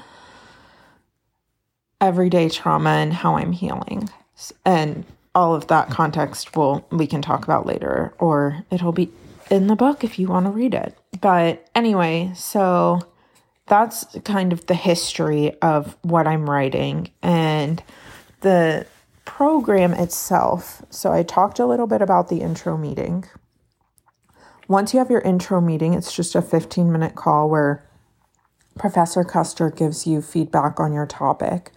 everyday 2.02 2.50
trauma 2.50 2.90
and 2.90 3.14
how 3.14 3.38
I'm 3.38 3.52
healing. 3.52 4.10
And 4.66 5.06
all 5.36 5.54
of 5.54 5.68
that 5.68 5.92
context 5.92 6.56
will 6.56 6.86
we 6.92 7.06
can 7.06 7.22
talk 7.22 7.44
about 7.44 7.68
later 7.68 8.14
or 8.18 8.66
it'll 8.72 8.92
be 8.92 9.12
in 9.52 9.68
the 9.68 9.76
book 9.76 10.04
if 10.04 10.18
you 10.18 10.28
want 10.28 10.48
to 10.48 10.52
read 10.52 10.74
it. 10.74 10.98
But 11.22 11.70
anyway, 11.76 12.32
so 12.36 13.02
that's 13.68 14.06
kind 14.24 14.52
of 14.52 14.66
the 14.66 14.74
history 14.74 15.54
of 15.62 15.96
what 16.02 16.26
I'm 16.26 16.50
writing 16.50 17.12
and 17.22 17.84
the 18.42 18.88
program 19.26 19.94
itself. 19.94 20.84
So 20.90 21.12
I 21.12 21.22
talked 21.22 21.60
a 21.60 21.68
little 21.68 21.86
bit 21.86 22.02
about 22.02 22.30
the 22.30 22.42
intro 22.42 22.76
meeting 22.76 23.26
once 24.70 24.94
you 24.94 25.00
have 25.00 25.10
your 25.10 25.22
intro 25.22 25.60
meeting, 25.60 25.96
it's 25.96 26.14
just 26.14 26.36
a 26.36 26.42
15 26.42 26.92
minute 26.92 27.16
call 27.16 27.50
where 27.50 27.84
Professor 28.78 29.24
Koester 29.24 29.76
gives 29.76 30.06
you 30.08 30.22
feedback 30.22 30.80
on 30.80 30.94
your 30.94 31.08
topic. 31.08 31.72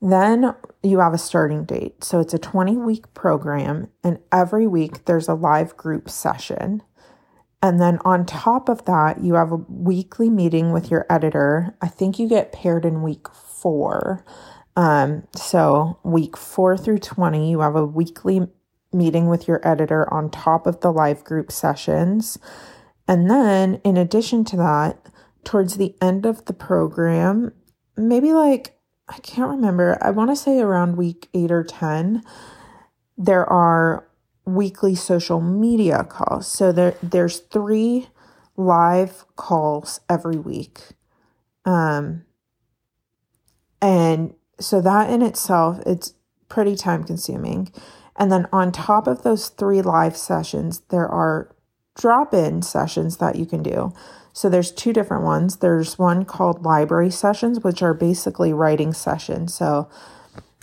Then 0.00 0.54
you 0.82 1.00
have 1.00 1.12
a 1.12 1.18
starting 1.18 1.64
date. 1.64 2.02
So 2.02 2.18
it's 2.18 2.32
a 2.32 2.38
20 2.38 2.78
week 2.78 3.12
program, 3.12 3.88
and 4.02 4.18
every 4.32 4.66
week 4.66 5.04
there's 5.04 5.28
a 5.28 5.34
live 5.34 5.76
group 5.76 6.08
session. 6.08 6.82
And 7.62 7.78
then 7.78 7.98
on 8.06 8.24
top 8.24 8.70
of 8.70 8.86
that, 8.86 9.22
you 9.22 9.34
have 9.34 9.52
a 9.52 9.56
weekly 9.68 10.30
meeting 10.30 10.72
with 10.72 10.90
your 10.90 11.04
editor. 11.10 11.76
I 11.82 11.88
think 11.88 12.18
you 12.18 12.26
get 12.26 12.52
paired 12.52 12.86
in 12.86 13.02
week 13.02 13.28
four. 13.28 14.24
Um, 14.74 15.24
so 15.36 15.98
week 16.02 16.38
four 16.38 16.78
through 16.78 17.00
20, 17.00 17.50
you 17.50 17.60
have 17.60 17.76
a 17.76 17.84
weekly 17.84 18.48
meeting 18.92 19.28
with 19.28 19.46
your 19.46 19.66
editor 19.66 20.12
on 20.12 20.30
top 20.30 20.66
of 20.66 20.80
the 20.80 20.92
live 20.92 21.24
group 21.24 21.52
sessions. 21.52 22.38
And 23.06 23.30
then, 23.30 23.80
in 23.84 23.96
addition 23.96 24.44
to 24.46 24.56
that, 24.56 24.98
towards 25.44 25.76
the 25.76 25.94
end 26.00 26.26
of 26.26 26.44
the 26.44 26.52
program, 26.52 27.52
maybe 27.96 28.32
like, 28.32 28.78
I 29.08 29.18
can't 29.18 29.50
remember, 29.50 29.98
I 30.00 30.10
want 30.10 30.30
to 30.30 30.36
say 30.36 30.60
around 30.60 30.96
week 30.96 31.28
eight 31.34 31.50
or 31.50 31.64
10, 31.64 32.22
there 33.18 33.44
are 33.50 34.06
weekly 34.44 34.94
social 34.94 35.40
media 35.40 36.04
calls. 36.04 36.46
So 36.46 36.72
there, 36.72 36.96
there's 37.02 37.38
three 37.38 38.08
live 38.56 39.24
calls 39.36 40.00
every 40.08 40.36
week. 40.36 40.80
Um, 41.64 42.24
and 43.82 44.34
so 44.58 44.80
that 44.80 45.10
in 45.10 45.22
itself, 45.22 45.80
it's 45.86 46.14
pretty 46.48 46.76
time 46.76 47.04
consuming. 47.04 47.72
And 48.20 48.30
then 48.30 48.46
on 48.52 48.70
top 48.70 49.06
of 49.06 49.22
those 49.22 49.48
three 49.48 49.80
live 49.80 50.14
sessions, 50.14 50.82
there 50.90 51.08
are 51.08 51.56
drop 51.96 52.34
in 52.34 52.60
sessions 52.60 53.16
that 53.16 53.36
you 53.36 53.46
can 53.46 53.62
do. 53.62 53.94
So 54.34 54.50
there's 54.50 54.70
two 54.70 54.92
different 54.92 55.24
ones. 55.24 55.56
There's 55.56 55.98
one 55.98 56.26
called 56.26 56.62
library 56.62 57.10
sessions, 57.10 57.60
which 57.64 57.82
are 57.82 57.94
basically 57.94 58.52
writing 58.52 58.92
sessions. 58.92 59.54
So 59.54 59.88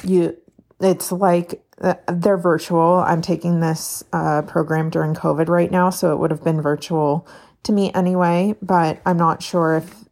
you, 0.03 0.37
it's 0.79 1.11
like 1.11 1.63
uh, 1.81 1.95
they're 2.07 2.37
virtual. 2.37 3.03
I'm 3.05 3.23
taking 3.23 3.59
this 3.59 4.03
uh, 4.13 4.43
program 4.43 4.91
during 4.91 5.15
COVID 5.15 5.49
right 5.49 5.71
now, 5.71 5.89
so 5.89 6.13
it 6.13 6.17
would 6.19 6.31
have 6.31 6.43
been 6.43 6.61
virtual 6.61 7.27
to 7.63 7.71
me 7.71 7.91
anyway, 7.93 8.55
but 8.61 9.01
I'm 9.03 9.17
not 9.17 9.41
sure 9.41 9.77
if 9.77 10.05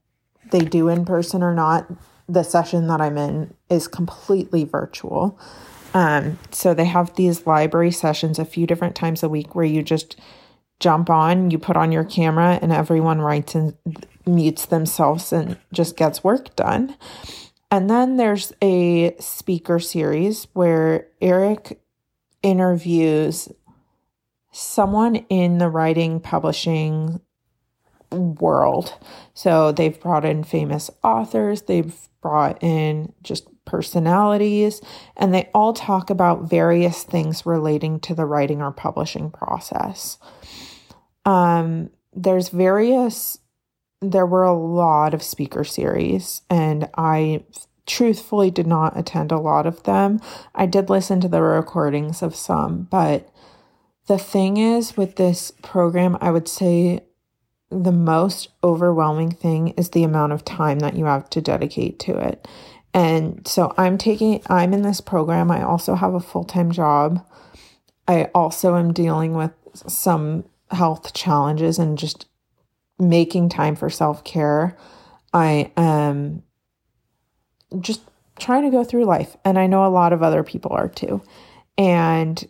they 0.52 0.60
do 0.60 0.90
in 0.90 1.06
person 1.06 1.44
or 1.44 1.54
not. 1.54 1.88
The 2.28 2.44
session 2.44 2.88
that 2.88 3.02
I'm 3.02 3.20
in 3.20 3.54
is 3.70 3.88
completely 3.88 4.64
virtual. 4.64 5.40
Um, 5.96 6.38
so 6.52 6.74
they 6.74 6.86
have 6.86 7.16
these 7.16 7.48
library 7.48 7.90
sessions 7.90 8.38
a 8.38 8.44
few 8.44 8.68
different 8.68 8.96
times 8.96 9.24
a 9.24 9.30
week 9.30 9.56
where 9.56 9.66
you 9.66 9.82
just 9.82 10.20
jump 10.82 11.10
on, 11.10 11.52
you 11.52 11.58
put 11.58 11.78
on 11.78 11.94
your 11.94 12.04
camera, 12.04 12.60
and 12.62 12.74
everyone 12.74 13.22
writes 13.22 13.56
and 13.56 13.78
mutes 14.26 14.66
themselves 14.66 15.32
and 15.32 15.58
just 15.72 15.96
gets 15.96 16.22
work 16.22 16.54
done. 16.58 16.98
And 17.72 17.90
then 17.90 18.18
there's 18.18 18.52
a 18.62 19.16
speaker 19.22 19.80
series 19.80 20.48
where 20.52 21.08
Eric 21.22 21.80
interviews 22.44 23.48
someone 24.52 25.16
in 25.16 25.60
the 25.60 25.70
writing 25.70 26.20
publishing 26.20 27.22
world. 28.12 28.94
So 29.34 29.72
they've 29.72 30.00
brought 30.00 30.26
in 30.26 30.44
famous 30.44 30.92
authors, 31.04 31.64
they've 31.64 31.96
brought 32.22 32.62
in 32.62 33.14
just 33.24 33.48
personalities, 33.66 34.82
and 35.18 35.34
they 35.34 35.50
all 35.54 35.74
talk 35.74 36.10
about 36.10 36.50
various 36.50 37.04
things 37.04 37.46
relating 37.46 38.00
to 38.02 38.16
the 38.16 38.26
writing 38.26 38.62
or 38.62 38.72
publishing 38.72 39.32
process. 39.32 40.18
Um, 41.26 41.90
there's 42.14 42.50
various, 42.50 43.38
there 44.02 44.26
were 44.26 44.44
a 44.44 44.58
lot 44.58 45.14
of 45.14 45.24
speaker 45.24 45.64
series, 45.64 46.42
and 46.50 46.90
I 46.96 47.44
truthfully 47.86 48.52
did 48.52 48.68
not 48.68 48.98
attend 48.98 49.32
a 49.32 49.40
lot 49.40 49.66
of 49.66 49.84
them. 49.84 50.20
I 50.54 50.66
did 50.66 50.90
listen 50.90 51.20
to 51.22 51.28
the 51.28 51.42
recordings 51.42 52.22
of 52.22 52.36
some, 52.36 52.88
but 52.90 53.30
the 54.08 54.18
thing 54.18 54.58
is 54.58 54.96
with 54.96 55.16
this 55.16 55.52
program, 55.62 56.18
I 56.22 56.32
would 56.32 56.48
say 56.48 57.02
the 57.70 57.92
most 57.92 58.50
overwhelming 58.64 59.32
thing 59.32 59.70
is 59.70 59.90
the 59.90 60.04
amount 60.04 60.32
of 60.34 60.46
time 60.46 60.80
that 60.80 60.96
you 60.96 61.06
have 61.06 61.30
to 61.32 61.42
dedicate 61.42 62.00
to 62.00 62.18
it. 62.18 62.48
And 62.96 63.46
so 63.46 63.74
I'm 63.78 63.98
taking, 63.98 64.42
I'm 64.48 64.74
in 64.74 64.82
this 64.82 65.02
program. 65.02 65.52
I 65.52 65.62
also 65.62 65.96
have 65.96 66.14
a 66.14 66.22
full 66.22 66.46
time 66.46 66.72
job. 66.72 67.28
I 68.08 68.30
also 68.34 68.78
am 68.78 68.94
dealing 68.94 69.34
with 69.34 69.52
some 69.74 70.46
health 70.72 71.14
challenges 71.14 71.78
and 71.78 71.98
just 71.98 72.26
making 72.98 73.50
time 73.50 73.76
for 73.76 73.90
self 73.90 74.24
care. 74.24 74.78
I 75.34 75.74
am 75.76 76.44
just 77.82 78.02
trying 78.40 78.64
to 78.64 78.72
go 78.72 78.86
through 78.86 79.04
life. 79.04 79.36
And 79.44 79.60
I 79.60 79.68
know 79.68 79.86
a 79.86 79.92
lot 79.92 80.14
of 80.14 80.24
other 80.24 80.44
people 80.44 80.72
are 80.72 80.88
too. 80.88 81.22
And 81.78 82.48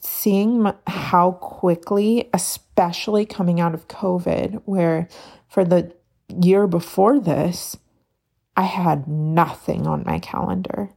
seeing 0.00 0.72
how 0.86 1.32
quickly, 1.32 2.30
especially 2.32 3.26
coming 3.26 3.58
out 3.58 3.74
of 3.74 3.88
COVID, 3.88 4.62
where 4.64 5.08
for 5.48 5.64
the 5.64 5.92
year 6.28 6.68
before 6.68 7.18
this, 7.18 7.76
I 8.56 8.62
had 8.62 9.08
nothing 9.08 9.86
on 9.86 10.04
my 10.04 10.18
calendar. 10.18 10.90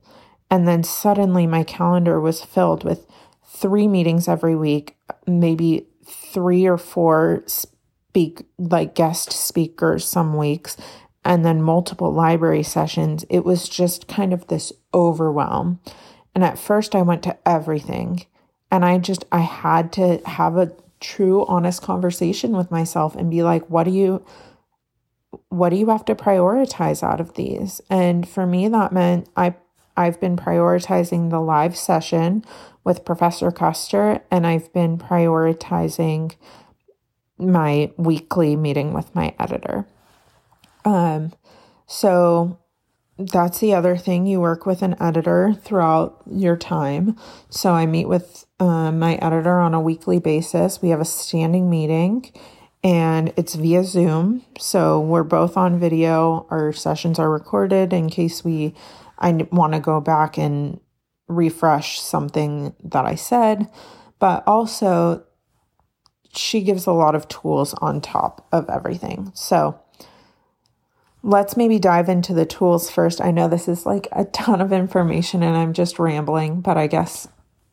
And 0.50 0.68
then 0.68 0.84
suddenly 0.84 1.48
my 1.48 1.64
calendar 1.64 2.20
was 2.20 2.44
filled 2.44 2.84
with 2.84 3.08
three 3.46 3.88
meetings 3.88 4.28
every 4.28 4.56
week, 4.56 4.98
maybe 5.26 5.88
three 6.06 6.66
or 6.66 6.78
four 6.78 7.44
speak 7.48 8.46
like 8.58 8.96
guest 8.96 9.32
speakers 9.32 10.06
some 10.06 10.38
weeks, 10.38 10.78
and 11.24 11.44
then 11.44 11.62
multiple 11.62 12.14
library 12.14 12.64
sessions. 12.64 13.26
It 13.30 13.44
was 13.44 13.68
just 13.68 14.08
kind 14.08 14.34
of 14.34 14.48
this 14.48 14.72
overwhelm. 14.94 15.80
And 16.34 16.44
at 16.44 16.60
first 16.60 16.96
I 16.96 17.02
went 17.02 17.24
to 17.24 17.38
everything 17.48 18.26
and 18.70 18.84
I 18.84 18.98
just 18.98 19.26
I 19.32 19.40
had 19.40 19.92
to 19.94 20.22
have 20.26 20.58
a 20.58 20.72
true 21.00 21.46
honest 21.46 21.82
conversation 21.82 22.56
with 22.56 22.72
myself 22.72 23.16
and 23.16 23.32
be 23.32 23.44
like, 23.44 23.70
what 23.70 23.84
do 23.84 23.92
you 23.92 24.26
what 25.56 25.70
do 25.70 25.78
you 25.78 25.88
have 25.88 26.06
to 26.06 26.16
prioritize 26.16 27.02
out 27.02 27.22
of 27.22 27.36
these? 27.36 27.82
And 27.90 28.28
for 28.28 28.46
me, 28.46 28.68
that 28.68 28.92
meant 28.92 29.30
I 29.36 29.56
I've 29.98 30.20
been 30.20 30.36
prioritizing 30.36 31.30
the 31.30 31.40
live 31.40 31.78
session 31.78 32.44
with 32.84 33.06
Professor 33.06 33.50
Koester, 33.50 34.22
and 34.30 34.46
I've 34.46 34.72
been 34.74 34.98
prioritizing 34.98 36.36
my 37.38 37.92
weekly 37.96 38.58
meeting 38.58 38.94
with 38.94 39.16
my 39.16 39.34
editor. 39.40 39.88
Um, 40.84 41.32
so 41.88 42.60
that's 43.18 43.60
the 43.60 43.74
other 43.74 43.96
thing. 43.96 44.26
You 44.26 44.42
work 44.42 44.66
with 44.66 44.82
an 44.82 45.02
editor 45.02 45.54
throughout 45.54 46.22
your 46.30 46.58
time. 46.58 47.16
So 47.50 47.72
I 47.72 47.86
meet 47.86 48.10
with 48.10 48.46
uh, 48.60 48.92
my 48.92 49.16
editor 49.16 49.60
on 49.60 49.74
a 49.74 49.80
weekly 49.80 50.20
basis. 50.20 50.82
We 50.82 50.90
have 50.90 51.00
a 51.00 51.06
standing 51.06 51.70
meeting 51.70 52.32
and 52.86 53.34
it's 53.36 53.56
via 53.56 53.84
Zoom. 53.84 54.46
So 54.60 55.00
we're 55.02 55.24
both 55.24 55.58
on 55.58 55.80
video. 55.80 56.46
Our 56.52 56.72
sessions 56.72 57.18
are 57.18 57.32
recorded 57.32 57.92
in 57.92 58.12
case 58.12 58.46
we 58.46 58.76
I 59.18 59.32
want 59.52 59.74
to 59.74 59.80
go 59.80 60.00
back 60.00 60.38
and 60.38 60.80
refresh 61.28 62.00
something 62.00 62.76
that 62.84 63.06
I 63.06 63.16
said, 63.16 63.70
but 64.20 64.44
also 64.46 65.24
she 66.32 66.62
gives 66.62 66.86
a 66.86 66.92
lot 66.92 67.16
of 67.16 67.28
tools 67.28 67.74
on 67.82 68.02
top 68.02 68.48
of 68.52 68.70
everything. 68.70 69.32
So 69.34 69.80
let's 71.24 71.58
maybe 71.58 71.80
dive 71.80 72.08
into 72.08 72.36
the 72.36 72.46
tools 72.46 72.92
first. 72.92 73.20
I 73.20 73.32
know 73.32 73.48
this 73.48 73.68
is 73.68 73.88
like 73.88 74.08
a 74.12 74.26
ton 74.26 74.62
of 74.62 74.72
information 74.72 75.42
and 75.42 75.58
I'm 75.58 75.74
just 75.74 75.98
rambling, 75.98 76.62
but 76.62 76.78
I 76.78 76.86
guess 76.86 77.28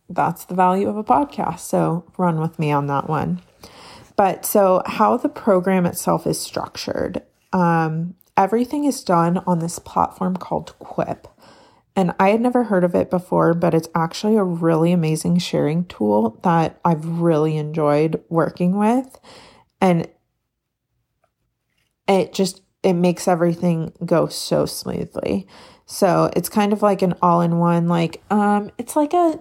that's 0.09 0.47
the 0.47 0.55
value 0.55 0.89
of 0.89 0.97
a 0.97 1.05
podcast. 1.05 1.59
So 1.59 2.11
run 2.17 2.41
with 2.41 2.59
me 2.59 2.73
on 2.73 2.87
that 2.87 3.11
one. 3.11 3.43
But 4.17 4.45
so, 4.45 4.83
how 4.87 5.17
the 5.17 5.29
program 5.29 5.87
itself 5.87 6.27
is 6.27 6.41
structured, 6.41 7.23
um, 7.53 8.15
everything 8.37 8.85
is 8.85 9.03
done 9.03 9.39
on 9.47 9.59
this 9.59 9.79
platform 9.79 10.37
called 10.37 10.79
Quip. 10.79 11.29
And 11.95 12.15
I 12.19 12.31
had 12.31 12.41
never 12.41 12.65
heard 12.65 12.85
of 12.85 12.95
it 12.95 13.11
before, 13.11 13.53
but 13.53 13.75
it's 13.75 13.89
actually 13.95 14.37
a 14.37 14.45
really 14.45 14.93
amazing 14.93 15.39
sharing 15.39 15.85
tool 15.85 16.41
that 16.43 16.81
I've 16.85 17.05
really 17.07 17.57
enjoyed 17.59 18.23
working 18.31 18.79
with. 18.79 19.21
And 19.81 20.09
it 22.09 22.33
just 22.33 22.63
it 22.83 22.95
makes 22.95 23.29
everything 23.29 23.93
go 24.05 24.27
so 24.27 24.67
smoothly. 24.67 25.47
So 25.87 26.31
it's 26.35 26.49
kind 26.49 26.73
of 26.73 26.83
like 26.83 27.03
an 27.03 27.15
all-in-one 27.21 27.89
like 27.89 28.23
um 28.31 28.71
it's 28.79 28.97
like 28.97 29.13
a 29.13 29.39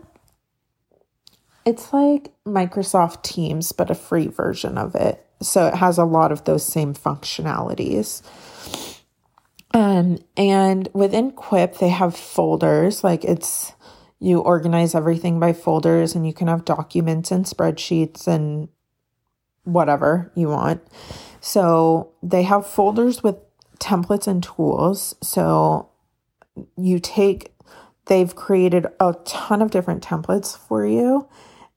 it's 1.65 1.93
like 1.93 2.32
Microsoft 2.45 3.24
Teams, 3.24 3.71
but 3.71 3.91
a 3.91 3.95
free 3.95 4.28
version 4.28 4.78
of 4.78 4.95
it. 4.95 5.26
So 5.41 5.67
it 5.67 5.76
has 5.76 5.97
a 5.97 6.06
lot 6.06 6.32
of 6.32 6.43
those 6.45 6.65
same 6.65 6.93
functionalities. 6.93 8.21
Um, 9.74 10.19
and 10.36 10.89
within 10.93 11.32
Quip, 11.32 11.78
they 11.78 11.89
have 11.89 12.15
folders. 12.15 13.04
Like 13.04 13.24
it's, 13.24 13.74
you 14.19 14.39
organize 14.39 14.93
everything 14.93 15.39
by 15.39 15.54
folders 15.54 16.13
and 16.15 16.28
you 16.28 16.34
can 16.34 16.47
have 16.47 16.65
documents 16.65 17.32
and 17.32 17.45
spreadsheets 17.45 18.28
and 18.28 18.69
whatever 19.63 20.32
you 20.36 20.50
want. 20.50 20.82
So 21.39 22.12
they 22.21 22.43
have 22.43 22.67
folders 22.67 23.24
with 23.24 23.38
templates 23.80 24.28
and 24.28 24.43
tools. 24.43 25.15
So 25.24 25.89
you 26.78 27.00
take, 27.00 27.56
they've 28.06 28.36
created 28.36 28.88
a 29.00 29.15
ton 29.26 29.62
of 29.62 29.71
different 29.71 30.04
templates 30.04 30.56
for 30.56 30.86
you 30.86 31.28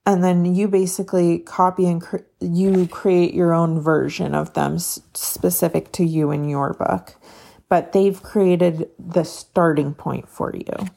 and 0.05 0.23
then 0.23 0.45
you 0.45 0.67
basically 0.67 1.39
copy 1.39 1.87
and 1.87 2.01
cre- 2.01 2.17
you 2.39 2.87
create 2.87 3.33
your 3.33 3.53
own 3.53 3.79
version 3.79 4.35
of 4.35 4.53
them 4.53 4.75
s- 4.75 5.01
specific 5.13 5.91
to 5.93 6.03
you 6.05 6.29
and 6.31 6.49
your 6.49 6.73
book. 6.73 7.15
But 7.69 7.91
they've 7.91 8.21
created 8.21 8.89
the 8.99 9.23
starting 9.23 9.95
point 9.95 10.29
for 10.29 10.55
you. 10.55 10.87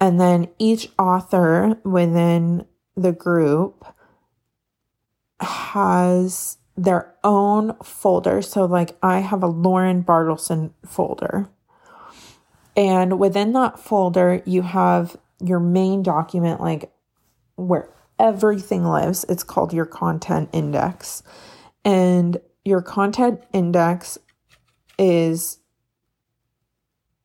And 0.00 0.20
then 0.20 0.48
each 0.58 0.90
author 0.98 1.78
within 1.84 2.66
the 2.96 3.12
group 3.12 3.84
has 5.40 6.58
their 6.76 7.14
own 7.22 7.76
folder. 7.82 8.42
So 8.42 8.64
like 8.64 8.96
i 9.02 9.20
have 9.20 9.42
a 9.42 9.48
lauren 9.48 10.02
bartleson 10.02 10.72
folder. 10.84 11.48
And 12.76 13.20
within 13.20 13.52
that 13.52 13.78
folder 13.78 14.42
you 14.44 14.62
have 14.62 15.16
your 15.40 15.60
main 15.60 16.02
document 16.02 16.60
like 16.60 16.92
where 17.56 17.88
everything 18.18 18.84
lives. 18.84 19.24
It's 19.28 19.44
called 19.44 19.72
your 19.72 19.86
content 19.86 20.48
index. 20.52 21.22
And 21.84 22.40
your 22.64 22.82
content 22.82 23.42
index 23.52 24.18
is 24.98 25.58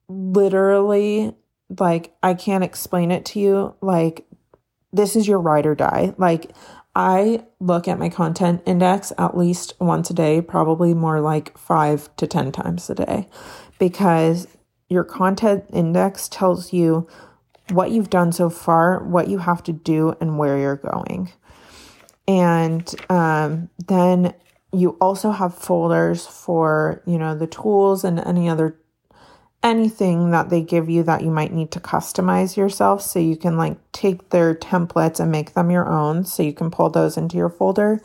literally 0.08 1.36
like, 1.80 2.16
I 2.22 2.34
can't 2.34 2.64
explain 2.64 3.12
it 3.12 3.26
to 3.26 3.40
you. 3.40 3.76
Like, 3.82 4.28
this 4.92 5.16
is 5.16 5.28
your 5.28 5.40
ride 5.40 5.66
or 5.66 5.76
die. 5.76 6.14
Like, 6.18 6.52
I 6.96 7.46
look 7.60 7.88
at 7.88 7.98
my 7.98 8.10
content 8.10 8.62
index 8.66 9.12
at 9.18 9.36
least 9.36 9.74
once 9.80 10.12
a 10.12 10.14
day, 10.14 10.42
probably 10.42 10.94
more 10.94 11.20
like 11.20 11.58
five 11.58 12.16
to 12.18 12.28
10 12.28 12.52
times 12.52 12.88
a 12.90 12.96
day, 12.96 13.28
because 13.80 14.48
your 14.90 15.04
content 15.04 15.66
index 15.74 16.30
tells 16.30 16.72
you 16.72 17.08
what 17.74 17.92
you've 17.92 18.10
done 18.10 18.32
so 18.32 18.50
far, 18.50 19.04
what 19.04 19.28
you 19.28 19.40
have 19.40 19.64
to 19.64 19.74
do, 19.74 20.16
and 20.22 20.38
where 20.38 20.58
you're 20.58 20.78
going. 20.78 21.32
And 22.28 22.94
um, 23.10 23.70
then 23.88 24.34
you 24.72 24.92
also 25.02 25.32
have 25.32 25.54
folders 25.56 26.26
for, 26.26 27.02
you 27.06 27.18
know, 27.18 27.36
the 27.36 27.48
tools 27.48 28.04
and 28.04 28.20
any 28.20 28.50
other 28.50 28.78
anything 29.62 30.32
that 30.32 30.50
they 30.50 30.62
give 30.62 30.90
you 30.90 31.04
that 31.04 31.24
you 31.24 31.32
might 31.32 31.54
need 31.54 31.72
to 31.72 31.80
customize 31.80 32.58
yourself. 32.58 33.02
So 33.02 33.20
you 33.20 33.38
can 33.38 33.58
like 33.58 33.78
take 33.94 34.30
their 34.30 34.54
templates 34.54 35.20
and 35.20 35.32
make 35.32 35.54
them 35.54 35.72
your 35.72 35.88
own. 35.88 36.26
So 36.26 36.44
you 36.44 36.54
can 36.54 36.70
pull 36.70 36.90
those 36.90 37.16
into 37.16 37.38
your 37.38 37.50
folder. 37.50 38.02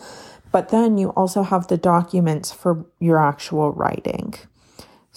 But 0.52 0.70
then 0.70 0.96
you 0.96 1.11
also 1.11 1.42
have 1.42 1.66
the 1.66 1.76
documents 1.76 2.52
for 2.52 2.87
your 3.00 3.18
actual 3.18 3.72
writing. 3.72 4.35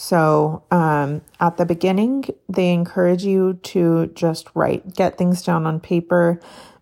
So 0.01 0.63
um, 0.71 1.21
at 1.39 1.57
the 1.57 1.65
beginning, 1.65 2.25
they 2.49 2.73
encourage 2.73 3.23
you 3.23 3.59
to 3.61 4.07
just 4.15 4.49
write, 4.55 4.95
get 4.95 5.15
things 5.15 5.43
down 5.43 5.67
on 5.67 5.79
paper, 5.79 6.39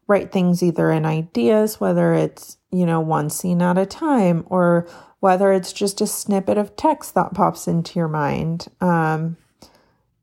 write 0.08 0.32
things 0.32 0.64
either 0.64 0.90
in 0.90 1.06
ideas, 1.06 1.82
whether 1.82 2.14
it's, 2.14 2.56
you 2.72 2.86
know, 2.86 3.02
one 3.02 3.30
scene 3.30 3.62
at 3.62 3.78
a 3.78 3.86
time, 3.86 4.46
or 4.50 4.88
whether 5.20 5.52
it's 5.52 5.74
just 5.74 6.00
a 6.00 6.08
snippet 6.08 6.58
of 6.58 6.78
text 6.78 7.14
that 7.16 7.34
pops 7.34 7.68
into 7.68 8.00
your 8.00 8.08
mind. 8.08 8.68
Um, 8.80 9.36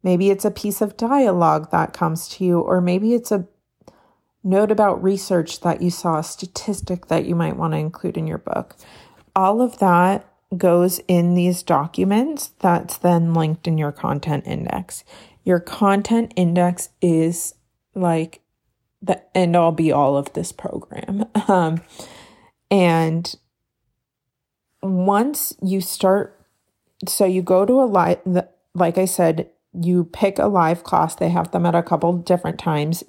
maybe 0.02 0.30
it's 0.30 0.46
a 0.46 0.50
piece 0.50 0.80
of 0.80 0.96
dialogue 0.96 1.70
that 1.72 1.92
comes 1.92 2.26
to 2.28 2.46
you, 2.46 2.60
or 2.60 2.80
maybe 2.80 3.12
it's 3.12 3.30
a 3.30 3.46
note 4.42 4.70
about 4.70 5.02
research 5.02 5.60
that 5.60 5.82
you 5.82 5.90
saw, 5.90 6.20
a 6.20 6.24
statistic 6.24 7.08
that 7.08 7.26
you 7.26 7.34
might 7.34 7.58
want 7.58 7.74
to 7.74 7.78
include 7.78 8.16
in 8.16 8.26
your 8.26 8.38
book. 8.38 8.74
All 9.34 9.60
of 9.60 9.80
that 9.80 10.32
goes 10.56 11.00
in 11.08 11.34
these 11.34 11.62
documents 11.62 12.52
that's 12.60 12.98
then 12.98 13.34
linked 13.34 13.66
in 13.66 13.78
your 13.78 13.92
content 13.92 14.46
index. 14.46 15.04
Your 15.44 15.60
content 15.60 16.32
index 16.36 16.90
is 17.00 17.54
like 17.94 18.40
the 19.02 19.22
end 19.36 19.56
all 19.56 19.72
be 19.72 19.90
all 19.92 20.16
of 20.16 20.32
this 20.32 20.52
program. 20.52 21.24
Um, 21.48 21.80
and 22.68 23.32
once 24.82 25.54
you 25.62 25.80
start, 25.80 26.44
so 27.06 27.24
you 27.24 27.40
go 27.40 27.64
to 27.64 27.74
a 27.74 27.86
live, 27.86 28.18
like 28.74 28.98
I 28.98 29.04
said, 29.04 29.48
you 29.72 30.04
pick 30.04 30.40
a 30.40 30.46
live 30.46 30.82
class. 30.82 31.14
They 31.14 31.28
have 31.28 31.52
them 31.52 31.66
at 31.66 31.76
a 31.76 31.84
couple 31.84 32.12
different 32.14 32.58
times 32.58 33.04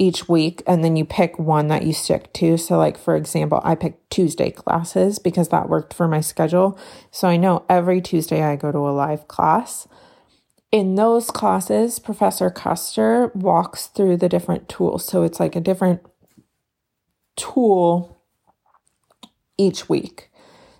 each 0.00 0.28
week 0.30 0.62
and 0.66 0.82
then 0.82 0.96
you 0.96 1.04
pick 1.04 1.38
one 1.38 1.68
that 1.68 1.84
you 1.84 1.92
stick 1.92 2.32
to. 2.32 2.56
So, 2.56 2.78
like 2.78 2.96
for 2.96 3.14
example, 3.14 3.60
I 3.62 3.74
picked 3.74 4.10
Tuesday 4.10 4.50
classes 4.50 5.18
because 5.18 5.50
that 5.50 5.68
worked 5.68 5.92
for 5.92 6.08
my 6.08 6.22
schedule. 6.22 6.78
So, 7.10 7.28
I 7.28 7.36
know 7.36 7.64
every 7.68 8.00
Tuesday 8.00 8.42
I 8.42 8.56
go 8.56 8.72
to 8.72 8.78
a 8.78 8.90
live 8.90 9.28
class. 9.28 9.86
In 10.72 10.94
those 10.94 11.30
classes, 11.30 11.98
Professor 11.98 12.50
Koester 12.50 13.34
walks 13.34 13.88
through 13.88 14.16
the 14.16 14.28
different 14.28 14.68
tools. 14.70 15.04
So, 15.04 15.22
it's 15.22 15.38
like 15.38 15.54
a 15.54 15.60
different 15.60 16.00
tool 17.36 18.22
each 19.58 19.88
week. 19.90 20.30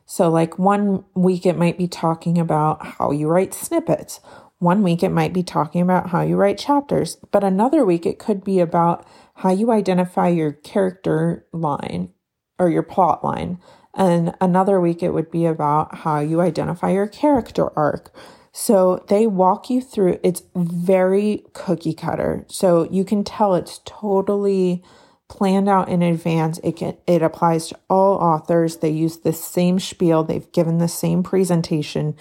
So, 0.06 0.30
like 0.30 0.58
one 0.58 1.04
week, 1.14 1.44
it 1.44 1.58
might 1.58 1.76
be 1.76 1.88
talking 1.88 2.38
about 2.38 2.84
how 2.84 3.10
you 3.10 3.28
write 3.28 3.52
snippets. 3.52 4.20
One 4.60 4.82
week 4.82 5.02
it 5.02 5.08
might 5.08 5.32
be 5.32 5.42
talking 5.42 5.80
about 5.80 6.10
how 6.10 6.20
you 6.20 6.36
write 6.36 6.58
chapters, 6.58 7.16
but 7.32 7.42
another 7.42 7.82
week 7.82 8.04
it 8.04 8.18
could 8.18 8.44
be 8.44 8.60
about 8.60 9.06
how 9.36 9.50
you 9.50 9.70
identify 9.70 10.28
your 10.28 10.52
character 10.52 11.46
line 11.50 12.10
or 12.58 12.68
your 12.68 12.82
plot 12.82 13.24
line. 13.24 13.58
And 13.94 14.34
another 14.38 14.78
week 14.78 15.02
it 15.02 15.14
would 15.14 15.30
be 15.30 15.46
about 15.46 15.96
how 16.00 16.20
you 16.20 16.42
identify 16.42 16.90
your 16.90 17.06
character 17.06 17.76
arc. 17.76 18.14
So 18.52 19.02
they 19.08 19.26
walk 19.26 19.70
you 19.70 19.80
through, 19.80 20.20
it's 20.22 20.42
very 20.54 21.46
cookie 21.54 21.94
cutter. 21.94 22.44
So 22.48 22.86
you 22.90 23.02
can 23.02 23.24
tell 23.24 23.54
it's 23.54 23.80
totally 23.86 24.84
planned 25.30 25.70
out 25.70 25.88
in 25.88 26.02
advance. 26.02 26.60
It 26.62 26.76
can, 26.76 26.98
it 27.06 27.22
applies 27.22 27.68
to 27.68 27.78
all 27.88 28.16
authors. 28.16 28.78
They 28.78 28.90
use 28.90 29.18
the 29.18 29.32
same 29.32 29.78
spiel. 29.78 30.22
They've 30.22 30.52
given 30.52 30.78
the 30.78 30.88
same 30.88 31.22
presentation 31.22 32.14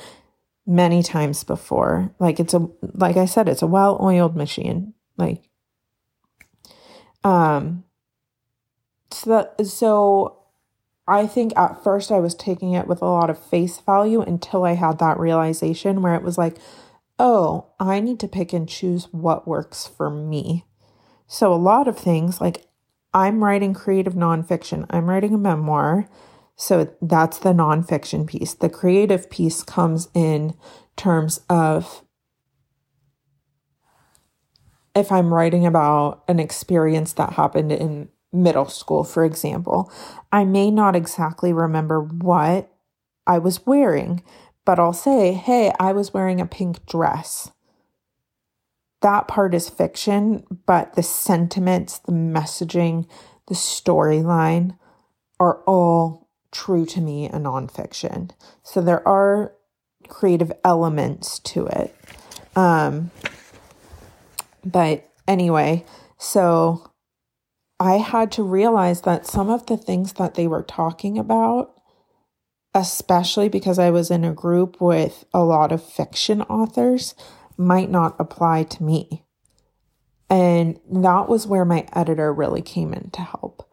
many 0.69 1.01
times 1.01 1.43
before. 1.43 2.13
Like 2.19 2.39
it's 2.39 2.53
a 2.53 2.69
like 2.93 3.17
I 3.17 3.25
said, 3.25 3.49
it's 3.49 3.63
a 3.63 3.67
well-oiled 3.67 4.35
machine. 4.35 4.93
Like 5.17 5.49
um 7.23 7.83
so 9.11 9.29
that, 9.31 9.65
so 9.65 10.43
I 11.07 11.25
think 11.25 11.53
at 11.57 11.83
first 11.83 12.11
I 12.11 12.19
was 12.19 12.35
taking 12.35 12.73
it 12.73 12.87
with 12.87 13.01
a 13.01 13.05
lot 13.05 13.31
of 13.31 13.43
face 13.43 13.79
value 13.79 14.21
until 14.21 14.63
I 14.63 14.73
had 14.73 14.99
that 14.99 15.19
realization 15.19 16.03
where 16.03 16.13
it 16.13 16.21
was 16.21 16.37
like, 16.37 16.57
oh, 17.17 17.71
I 17.79 17.99
need 17.99 18.19
to 18.19 18.27
pick 18.27 18.53
and 18.53 18.69
choose 18.69 19.07
what 19.11 19.47
works 19.47 19.87
for 19.87 20.11
me. 20.11 20.65
So 21.25 21.51
a 21.51 21.55
lot 21.55 21.87
of 21.87 21.97
things 21.97 22.39
like 22.39 22.67
I'm 23.11 23.43
writing 23.43 23.73
creative 23.73 24.13
nonfiction, 24.13 24.85
I'm 24.91 25.09
writing 25.09 25.33
a 25.33 25.39
memoir. 25.39 26.07
So 26.59 26.93
that's 27.01 27.39
the 27.39 27.53
nonfiction 27.53 28.27
piece. 28.27 28.53
The 28.53 28.69
creative 28.69 29.29
piece 29.29 29.63
comes 29.63 30.09
in 30.13 30.55
terms 30.97 31.39
of 31.49 32.03
if 34.93 35.09
I'm 35.09 35.33
writing 35.33 35.65
about 35.65 36.25
an 36.27 36.37
experience 36.37 37.13
that 37.13 37.33
happened 37.33 37.71
in 37.71 38.09
middle 38.33 38.67
school, 38.67 39.05
for 39.05 39.23
example, 39.23 39.89
I 40.33 40.43
may 40.43 40.69
not 40.69 40.97
exactly 40.97 41.53
remember 41.53 42.01
what 42.01 42.69
I 43.25 43.37
was 43.37 43.65
wearing, 43.65 44.21
but 44.65 44.79
I'll 44.79 44.91
say, 44.91 45.31
hey, 45.31 45.71
I 45.79 45.93
was 45.93 46.13
wearing 46.13 46.41
a 46.41 46.45
pink 46.45 46.85
dress. 46.85 47.51
That 49.01 49.29
part 49.29 49.53
is 49.53 49.69
fiction, 49.69 50.43
but 50.65 50.95
the 50.95 51.03
sentiments, 51.03 51.99
the 51.99 52.11
messaging, 52.11 53.07
the 53.47 53.55
storyline 53.55 54.77
are 55.39 55.63
all 55.63 56.28
true 56.51 56.85
to 56.87 57.01
me 57.01 57.25
a 57.25 57.33
nonfiction. 57.33 58.31
So 58.63 58.81
there 58.81 59.07
are 59.07 59.53
creative 60.07 60.51
elements 60.63 61.39
to 61.39 61.67
it. 61.67 61.95
Um, 62.55 63.11
but 64.65 65.09
anyway, 65.27 65.85
so 66.17 66.91
I 67.79 67.97
had 67.97 68.31
to 68.33 68.43
realize 68.43 69.01
that 69.01 69.25
some 69.25 69.49
of 69.49 69.67
the 69.67 69.77
things 69.77 70.13
that 70.13 70.35
they 70.35 70.47
were 70.47 70.63
talking 70.63 71.17
about, 71.17 71.73
especially 72.73 73.49
because 73.49 73.79
I 73.79 73.89
was 73.89 74.11
in 74.11 74.25
a 74.25 74.33
group 74.33 74.81
with 74.81 75.25
a 75.33 75.43
lot 75.43 75.71
of 75.71 75.83
fiction 75.83 76.41
authors, 76.43 77.15
might 77.57 77.89
not 77.89 78.15
apply 78.19 78.63
to 78.63 78.83
me. 78.83 79.23
And 80.29 80.79
that 80.91 81.27
was 81.27 81.47
where 81.47 81.65
my 81.65 81.87
editor 81.93 82.33
really 82.33 82.61
came 82.61 82.93
in 82.93 83.09
to 83.11 83.21
help 83.21 83.68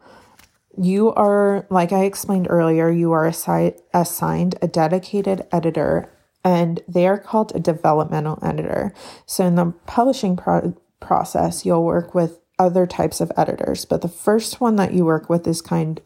you 0.80 1.12
are, 1.14 1.66
like 1.70 1.92
I 1.92 2.04
explained 2.04 2.46
earlier, 2.50 2.90
you 2.90 3.12
are 3.12 3.24
assi- 3.24 3.78
assigned 3.94 4.56
a 4.60 4.68
dedicated 4.68 5.46
editor 5.52 6.12
and 6.44 6.80
they 6.86 7.06
are 7.08 7.18
called 7.18 7.52
a 7.54 7.60
developmental 7.60 8.38
editor. 8.40 8.92
So 9.26 9.44
in 9.44 9.56
the 9.56 9.74
publishing 9.86 10.36
pro- 10.36 10.76
process, 11.00 11.66
you'll 11.66 11.84
work 11.84 12.14
with 12.14 12.38
other 12.58 12.86
types 12.86 13.20
of 13.20 13.32
editors, 13.36 13.84
but 13.84 14.02
the 14.02 14.08
first 14.08 14.60
one 14.60 14.76
that 14.76 14.94
you 14.94 15.04
work 15.04 15.28
with 15.28 15.46
is 15.46 15.60
kind 15.60 16.00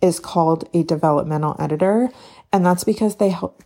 is 0.00 0.20
called 0.20 0.68
a 0.74 0.82
developmental 0.82 1.56
editor, 1.58 2.10
and 2.52 2.64
that's 2.64 2.84
because 2.84 3.16
they 3.16 3.30
help 3.30 3.62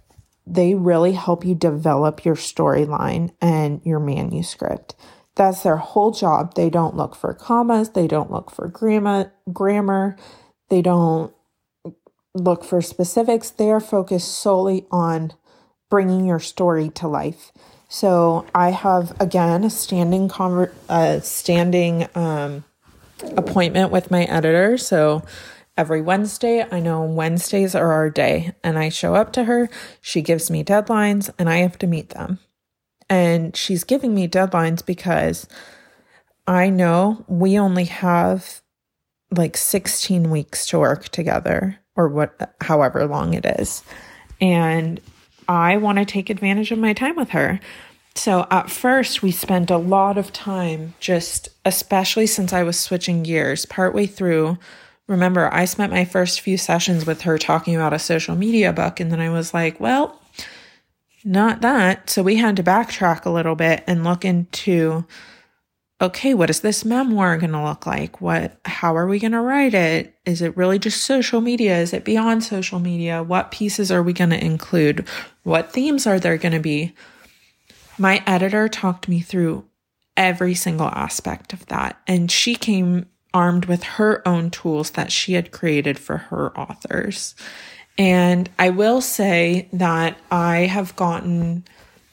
they 0.47 0.75
really 0.75 1.13
help 1.13 1.45
you 1.45 1.55
develop 1.55 2.25
your 2.25 2.35
storyline 2.35 3.31
and 3.41 3.81
your 3.85 4.01
manuscript. 4.01 4.95
That's 5.39 5.63
their 5.63 5.77
whole 5.79 6.11
job. 6.11 6.55
They 6.57 6.69
don't 6.69 6.97
look 6.97 7.15
for 7.15 7.33
commas, 7.33 7.91
they 7.91 8.09
don't 8.09 8.31
look 8.31 8.51
for 8.51 8.69
grammar, 8.69 9.33
grammar, 9.53 10.17
they 10.69 10.83
don't 10.83 11.33
look 12.35 12.65
for 12.65 12.83
specifics. 12.83 13.51
They 13.51 13.71
are 13.71 13.81
focused 13.81 14.29
solely 14.39 14.87
on 14.91 15.33
bringing 15.91 16.27
your 16.27 16.41
story 16.41 16.91
to 16.91 17.09
life. 17.09 17.53
So 17.89 18.47
I 18.55 18.71
have 18.71 19.19
again 19.21 19.65
a 19.65 19.71
standing 19.71 20.29
conver- 20.29 20.75
uh, 20.89 21.21
standing 21.21 22.09
um, 22.15 22.65
appointment 23.37 23.93
with 23.93 24.11
my 24.11 24.25
editor. 24.25 24.77
So 24.77 25.23
every 25.77 26.03
Wednesday, 26.03 26.67
I 26.71 26.81
know 26.81 27.03
Wednesdays 27.05 27.77
are 27.77 27.93
our 27.93 28.11
day, 28.11 28.55
and 28.65 28.79
I 28.79 28.89
show 28.89 29.15
up 29.15 29.33
to 29.35 29.45
her. 29.45 29.71
She 30.01 30.21
gives 30.21 30.51
me 30.51 30.65
deadlines, 30.65 31.31
and 31.39 31.49
I 31.49 31.59
have 31.59 31.79
to 31.79 31.87
meet 31.87 32.11
them. 32.11 32.41
And 33.11 33.57
she's 33.57 33.85
giving 33.85 34.15
me 34.15 34.29
deadlines 34.29 34.85
because 34.85 35.47
I 36.47 36.71
know 36.71 37.25
we 37.27 37.59
only 37.59 37.85
have 37.85 38.61
like 39.31 39.57
16 39.57 40.31
weeks 40.31 40.67
to 40.69 40.79
work 40.79 41.09
together 41.09 41.79
or 41.97 42.09
what 42.09 42.55
however 42.61 43.07
long 43.07 43.35
it 43.35 43.45
is. 43.45 43.83
And 44.41 45.01
I 45.49 45.77
want 45.77 45.99
to 45.99 46.05
take 46.05 46.31
advantage 46.31 46.71
of 46.71 46.79
my 46.79 46.93
time 46.93 47.17
with 47.17 47.31
her. 47.31 47.61
So 48.15 48.47
at 48.51 48.71
first 48.71 49.23
we 49.23 49.31
spent 49.31 49.71
a 49.71 49.77
lot 49.77 50.19
of 50.19 50.33
time 50.33 50.95
just 51.01 51.49
especially 51.65 52.27
since 52.27 52.53
I 52.53 52.63
was 52.63 52.79
switching 52.79 53.23
gears 53.23 53.65
partway 53.67 54.07
through 54.07 54.59
remember 55.07 55.53
I 55.53 55.65
spent 55.65 55.93
my 55.93 56.05
first 56.05 56.41
few 56.41 56.57
sessions 56.59 57.07
with 57.07 57.23
her 57.23 57.39
talking 57.39 57.75
about 57.75 57.93
a 57.93 57.99
social 57.99 58.37
media 58.37 58.73
book 58.73 59.01
and 59.01 59.11
then 59.11 59.21
I 59.21 59.31
was 59.31 59.55
like, 59.55 59.81
well, 59.81 60.21
not 61.25 61.61
that. 61.63 62.11
So 62.11 62.23
we 62.23 62.37
had 62.37 62.57
to 62.57 62.63
backtrack 62.63 63.25
a 63.25 63.31
little 63.31 63.55
bit 63.55 63.85
and 63.87 64.05
look 64.05 64.25
into 64.25 65.07
okay, 66.01 66.33
what 66.33 66.49
is 66.49 66.61
this 66.61 66.85
memoir 66.85 67.37
going 67.39 67.51
to 67.51 67.65
look 67.65 67.85
like? 67.85 68.21
What 68.21 68.57
how 68.65 68.97
are 68.97 69.09
we 69.09 69.19
going 69.19 69.33
to 69.33 69.41
write 69.41 69.75
it? 69.75 70.15
Is 70.25 70.43
it 70.43 70.57
really 70.57 70.79
just 70.79 71.03
social 71.03 71.41
media? 71.41 71.77
Is 71.79 71.93
it 71.93 72.05
beyond 72.05 72.45
social 72.45 72.79
media? 72.79 73.23
What 73.23 73.51
pieces 73.51 73.91
are 73.91 74.03
we 74.03 74.13
going 74.13 74.31
to 74.31 74.45
include? 74.45 75.09
What 75.43 75.73
themes 75.73 76.07
are 76.07 76.21
there 76.21 76.37
going 76.37 76.53
to 76.53 76.61
be? 76.61 76.95
my 77.99 78.23
editor 78.27 78.69
talked 78.69 79.09
me 79.09 79.21
through 79.21 79.65
every 80.17 80.55
single 80.55 80.89
aspect 80.89 81.53
of 81.53 81.67
that. 81.67 82.01
And 82.07 82.31
she 82.31 82.55
came 82.55 83.07
armed 83.35 83.67
with 83.67 83.83
her 83.83 84.27
own 84.27 84.51
tools 84.51 84.91
that 84.93 85.13
she 85.13 85.35
had 85.35 85.51
created 85.51 85.99
for 85.99 86.17
her 86.17 86.57
authors. 86.59 87.35
And 87.99 88.49
I 88.59 88.71
will 88.71 89.01
say 89.01 89.69
that 89.73 90.17
I 90.31 90.61
have 90.61 90.95
gotten 90.95 91.65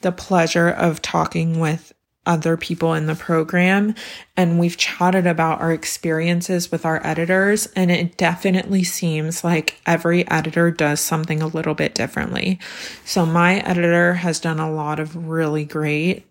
the 0.02 0.12
pleasure 0.12 0.70
of 0.70 1.02
talking 1.02 1.60
with 1.60 1.94
other 2.26 2.58
people 2.58 2.94
in 2.96 3.06
the 3.06 3.16
program 3.16 3.94
and 4.36 4.60
we've 4.60 4.78
chatted 4.78 5.28
about 5.28 5.62
our 5.62 5.72
experiences 5.72 6.72
with 6.72 6.84
our 6.84 7.06
editors 7.06 7.68
and 7.76 7.92
it 7.92 8.18
definitely 8.18 8.84
seems 8.84 9.44
like 9.44 9.80
every 9.86 10.28
editor 10.30 10.72
does 10.72 11.00
something 11.00 11.44
a 11.44 11.48
little 11.48 11.76
bit 11.76 11.94
differently. 11.94 12.60
So 13.06 13.28
my 13.28 13.60
editor 13.60 14.16
has 14.16 14.40
done 14.40 14.60
a 14.60 14.72
lot 14.72 15.00
of 15.00 15.28
really 15.28 15.66
great 15.66 16.26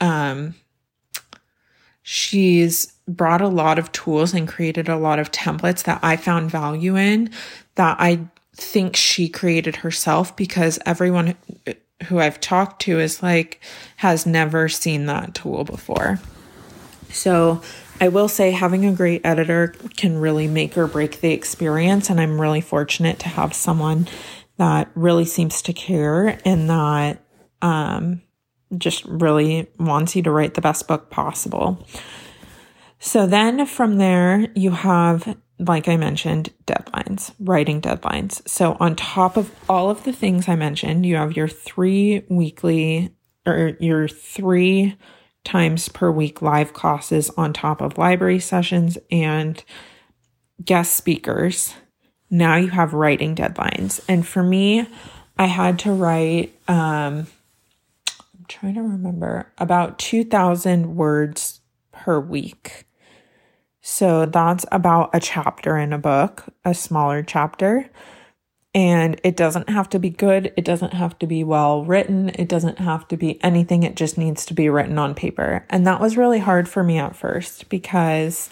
um 0.00 0.54
she's 2.02 2.92
brought 3.06 3.40
a 3.40 3.48
lot 3.48 3.78
of 3.78 3.90
tools 3.92 4.32
and 4.32 4.48
created 4.48 4.88
a 4.88 4.96
lot 4.96 5.18
of 5.18 5.30
templates 5.30 5.84
that 5.84 5.98
I 6.02 6.16
found 6.16 6.50
value 6.50 6.96
in 6.96 7.30
that 7.78 7.96
I 8.00 8.26
think 8.54 8.96
she 8.96 9.28
created 9.28 9.76
herself 9.76 10.36
because 10.36 10.80
everyone 10.84 11.36
who 12.08 12.18
I've 12.18 12.40
talked 12.40 12.82
to 12.82 12.98
is 12.98 13.22
like, 13.22 13.60
has 13.96 14.26
never 14.26 14.68
seen 14.68 15.06
that 15.06 15.34
tool 15.34 15.62
before. 15.62 16.18
So 17.10 17.62
I 18.00 18.08
will 18.08 18.28
say 18.28 18.50
having 18.50 18.84
a 18.84 18.92
great 18.92 19.22
editor 19.24 19.74
can 19.96 20.18
really 20.18 20.48
make 20.48 20.76
or 20.76 20.88
break 20.88 21.20
the 21.20 21.32
experience. 21.32 22.10
And 22.10 22.20
I'm 22.20 22.40
really 22.40 22.60
fortunate 22.60 23.20
to 23.20 23.28
have 23.28 23.54
someone 23.54 24.08
that 24.56 24.90
really 24.96 25.24
seems 25.24 25.62
to 25.62 25.72
care 25.72 26.40
and 26.44 26.68
that, 26.68 27.22
um, 27.62 28.22
just 28.76 29.04
really 29.04 29.68
wants 29.78 30.16
you 30.16 30.22
to 30.24 30.32
write 30.32 30.54
the 30.54 30.60
best 30.60 30.88
book 30.88 31.10
possible. 31.10 31.86
So 32.98 33.26
then 33.26 33.64
from 33.66 33.98
there, 33.98 34.48
you 34.56 34.72
have 34.72 35.36
like 35.58 35.88
I 35.88 35.96
mentioned, 35.96 36.52
deadlines, 36.66 37.32
writing 37.40 37.80
deadlines. 37.80 38.46
So, 38.48 38.76
on 38.78 38.96
top 38.96 39.36
of 39.36 39.52
all 39.68 39.90
of 39.90 40.04
the 40.04 40.12
things 40.12 40.48
I 40.48 40.54
mentioned, 40.54 41.04
you 41.04 41.16
have 41.16 41.36
your 41.36 41.48
three 41.48 42.24
weekly 42.28 43.14
or 43.46 43.76
your 43.80 44.08
three 44.08 44.96
times 45.44 45.88
per 45.88 46.10
week 46.10 46.42
live 46.42 46.72
classes 46.74 47.30
on 47.30 47.52
top 47.52 47.80
of 47.80 47.98
library 47.98 48.38
sessions 48.38 48.98
and 49.10 49.64
guest 50.64 50.94
speakers. 50.94 51.74
Now 52.30 52.56
you 52.56 52.68
have 52.68 52.92
writing 52.92 53.34
deadlines. 53.34 54.04
And 54.08 54.26
for 54.26 54.42
me, 54.42 54.86
I 55.38 55.46
had 55.46 55.78
to 55.80 55.92
write, 55.92 56.54
um, 56.68 57.26
I'm 58.08 58.46
trying 58.48 58.74
to 58.74 58.82
remember, 58.82 59.50
about 59.56 59.98
2,000 59.98 60.96
words 60.96 61.60
per 61.92 62.20
week. 62.20 62.84
So 63.90 64.26
that's 64.26 64.66
about 64.70 65.08
a 65.14 65.18
chapter 65.18 65.78
in 65.78 65.94
a 65.94 65.98
book, 65.98 66.44
a 66.62 66.74
smaller 66.74 67.22
chapter. 67.22 67.88
And 68.74 69.18
it 69.24 69.34
doesn't 69.34 69.70
have 69.70 69.88
to 69.88 69.98
be 69.98 70.10
good. 70.10 70.52
It 70.58 70.66
doesn't 70.66 70.92
have 70.92 71.18
to 71.20 71.26
be 71.26 71.42
well 71.42 71.86
written. 71.86 72.28
It 72.34 72.50
doesn't 72.50 72.80
have 72.80 73.08
to 73.08 73.16
be 73.16 73.42
anything. 73.42 73.84
It 73.84 73.96
just 73.96 74.18
needs 74.18 74.44
to 74.44 74.54
be 74.54 74.68
written 74.68 74.98
on 74.98 75.14
paper. 75.14 75.64
And 75.70 75.86
that 75.86 76.02
was 76.02 76.18
really 76.18 76.38
hard 76.38 76.68
for 76.68 76.84
me 76.84 76.98
at 76.98 77.16
first 77.16 77.70
because 77.70 78.50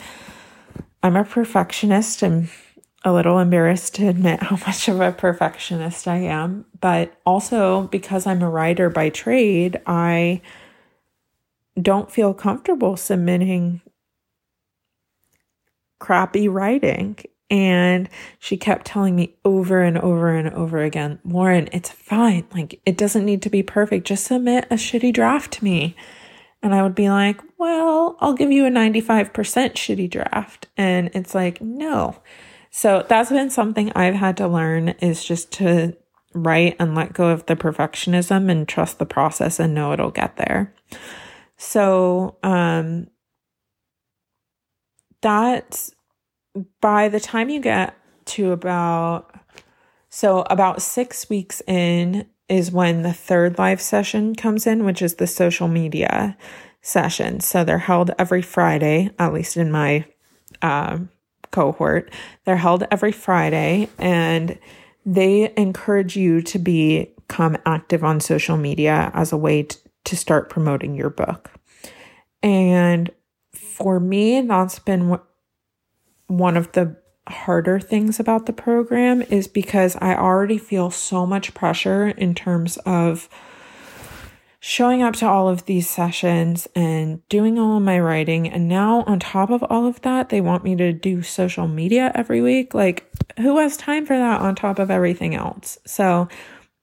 I'm 1.03 1.17
a 1.17 1.25
perfectionist. 1.25 2.25
I'm 2.25 2.49
a 3.05 3.13
little 3.13 3.39
embarrassed 3.39 3.95
to 3.97 4.09
admit 4.09 4.43
how 4.43 4.57
much 4.67 4.89
of 4.89 5.03
a 5.03 5.13
perfectionist 5.13 6.09
I 6.09 6.17
am. 6.17 6.65
But 6.81 7.13
also 7.27 7.89
because 7.89 8.27
I'm 8.27 8.41
a 8.41 8.49
writer 8.49 8.89
by 8.89 9.11
trade, 9.11 9.83
I 9.87 10.41
don't 11.81 12.11
feel 12.11 12.33
comfortable 12.33 12.97
submitting 12.97 13.83
crappy 15.99 16.49
writing. 16.49 17.19
And 17.49 18.09
she 18.41 18.57
kept 18.57 18.87
telling 18.87 19.15
me 19.15 19.37
over 19.45 19.81
and 19.81 19.97
over 19.99 20.35
and 20.35 20.53
over 20.53 20.83
again, 20.83 21.21
Lauren, 21.25 21.69
it's 21.73 21.91
fine. 21.91 22.45
Like, 22.53 22.81
it 22.85 22.99
doesn't 22.99 23.25
need 23.25 23.43
to 23.43 23.51
be 23.51 23.63
perfect. 23.63 24.07
Just 24.07 24.25
submit 24.25 24.67
a 24.69 24.75
shitty 24.75 25.13
draft 25.13 25.53
to 25.55 25.65
me. 25.65 25.95
And 26.63 26.75
I 26.75 26.83
would 26.83 26.97
be 26.97 27.09
like, 27.09 27.41
well, 27.59 28.17
I'll 28.21 28.35
give 28.35 28.51
you 28.51 28.67
a 28.67 28.71
95% 28.71 29.31
shitty 29.31 30.11
draft. 30.11 30.67
And 30.77 31.11
it's 31.15 31.35
like, 31.35 31.61
no. 31.61 32.17
So 32.71 33.07
that's 33.09 33.31
been 33.31 33.51
something 33.51 33.93
I've 33.95 34.15
had 34.15 34.37
to 34.39 34.49
learn 34.49 34.91
is 35.01 35.25
just 35.25 35.53
to 35.53 35.97
write 36.35 36.77
and 36.79 36.95
let 36.95 37.13
go 37.13 37.29
of 37.29 37.47
the 37.47 37.57
perfectionism 37.57 38.51
and 38.51 38.69
trust 38.69 38.99
the 38.99 39.07
process 39.07 39.59
and 39.59 39.75
know 39.75 39.93
it'll 39.93 40.11
get 40.11 40.37
there. 40.37 40.75
So, 41.57 42.37
um, 42.43 43.07
that's 45.21 45.95
by 46.81 47.09
the 47.09 47.21
time 47.21 47.49
you 47.49 47.61
get 47.61 47.97
to 48.27 48.53
about 48.53 49.35
so 50.09 50.43
about 50.49 50.83
six 50.83 51.29
weeks 51.29 51.61
in 51.67 52.27
is 52.49 52.71
when 52.71 53.03
the 53.03 53.13
third 53.13 53.59
live 53.59 53.81
session 53.81 54.35
comes 54.35 54.67
in, 54.67 54.85
which 54.85 55.03
is 55.03 55.17
the 55.17 55.27
social 55.27 55.69
media 55.69 56.37
session. 56.81 57.41
So 57.41 57.65
they're 57.65 57.79
held 57.79 58.13
every 58.19 58.43
Friday, 58.43 59.11
at 59.19 59.33
least 59.33 59.57
in 59.57 59.71
my 59.71 60.05
uh, 60.63 60.99
cohort. 61.51 62.11
They're 62.45 62.57
held 62.57 62.85
every 62.91 63.13
Friday, 63.13 63.89
and 63.99 64.59
they 65.05 65.53
encourage 65.57 66.17
you 66.17 66.41
to 66.43 66.59
become 66.59 67.57
active 67.67 68.05
on 68.05 68.21
social 68.21 68.57
media 68.57 69.11
as 69.13 69.33
a 69.33 69.37
way 69.37 69.67
to 70.05 70.17
start 70.17 70.49
promoting 70.49 70.95
your 70.95 71.11
book. 71.11 71.51
And 72.43 73.11
for 73.77 74.01
me, 74.01 74.41
that's 74.41 74.79
been 74.79 75.19
one 76.29 76.57
of 76.57 76.73
the 76.73 76.97
harder 77.29 77.79
things 77.79 78.19
about 78.19 78.47
the 78.47 78.53
program 78.55 79.21
is 79.21 79.47
because 79.47 79.97
I 80.01 80.15
already 80.15 80.57
feel 80.57 80.91
so 80.91 81.27
much 81.27 81.53
pressure 81.53 82.09
in 82.09 82.35
terms 82.35 82.79
of 82.87 83.29
showing 84.61 85.03
up 85.03 85.15
to 85.17 85.29
all 85.29 85.51
of 85.51 85.67
these 85.67 85.91
sessions 85.91 86.67
and 86.75 87.21
doing 87.29 87.59
all 87.59 87.77
of 87.77 87.83
my 87.83 88.01
writing. 88.01 88.49
And 88.49 88.67
now, 88.67 89.03
on 89.03 89.21
top 89.21 89.51
of 89.51 89.63
all 89.65 89.87
of 89.87 90.01
that, 90.01 90.31
they 90.31 90.41
want 90.41 90.65
me 90.65 90.75
to 90.77 90.95
do 90.95 91.21
social 91.21 91.69
media 91.69 92.11
every 92.15 92.41
week. 92.41 92.73
Like, 92.73 93.07
who 93.37 93.59
has 93.59 93.77
time 93.77 94.07
for 94.07 94.17
that 94.17 94.41
on 94.41 94.55
top 94.55 94.79
of 94.79 94.91
everything 94.91 95.35
else? 95.35 95.79
So, 95.85 96.29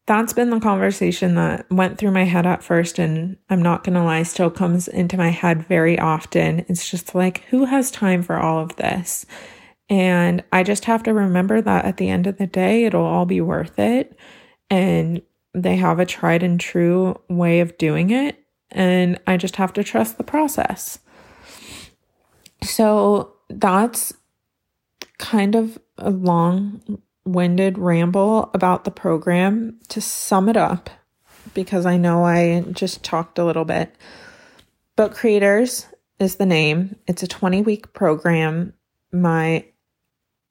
that's 0.06 0.34
been 0.34 0.50
the 0.50 0.60
conversation 0.60 1.36
that 1.36 1.66
went 1.72 1.98
through 1.98 2.12
my 2.12 2.26
head 2.26 2.46
at 2.46 2.64
first. 2.64 3.00
And 3.00 3.38
I'm 3.50 3.62
not 3.62 3.84
to 3.86 3.92
lie, 3.92 4.24
still 4.24 4.52
comes 4.52 4.88
into 4.88 5.18
my 5.18 5.30
head 5.30 5.66
very 5.68 5.98
often. 5.98 6.66
It's 6.68 6.90
just 6.90 7.16
like, 7.16 7.40
who 7.50 7.66
has 7.66 7.90
time 7.90 8.22
for 8.22 8.38
all 8.38 8.60
of 8.60 8.76
this? 8.76 9.26
And 9.90 10.44
I 10.52 10.64
just 10.64 10.86
have 10.86 11.04
to 11.04 11.14
remember 11.14 11.62
that 11.62 11.86
at 11.86 11.98
the 11.98 12.10
end 12.10 12.28
of 12.28 12.38
the 12.38 12.48
day, 12.48 12.86
it'll 12.86 13.06
all 13.06 13.26
be 13.26 13.42
worth 13.42 13.80
it. 13.80 14.18
And 14.70 15.22
they 15.54 15.76
have 15.76 16.00
a 16.00 16.06
tried 16.06 16.44
and 16.44 16.60
true 16.60 17.20
way 17.30 17.60
of 17.60 17.78
doing 17.78 18.10
it. 18.10 18.38
And 18.72 19.20
I 19.28 19.38
just 19.38 19.56
have 19.58 19.72
to 19.74 19.84
trust 19.84 20.18
the 20.18 20.24
process. 20.24 21.00
So 22.64 23.36
that's 23.50 24.14
kind 25.18 25.56
of 25.56 25.78
a 25.98 26.10
long 26.10 26.82
winded 27.26 27.78
ramble 27.78 28.50
about 28.54 28.84
the 28.84 28.92
program 28.92 29.80
to 29.90 30.02
sum 30.02 30.50
it 30.50 30.58
up 30.58 30.90
because 31.54 31.86
I 31.86 31.98
know 31.98 32.26
I 32.26 32.62
just 32.72 33.04
talked 33.04 33.40
a 33.40 33.46
little 33.46 33.66
bit. 33.66 33.96
Book 34.96 35.14
Creators 35.14 35.88
is 36.20 36.36
the 36.36 36.46
name. 36.46 36.96
It's 37.08 37.24
a 37.24 37.28
20 37.28 37.62
week 37.62 37.94
program. 37.94 38.74
My 39.12 39.66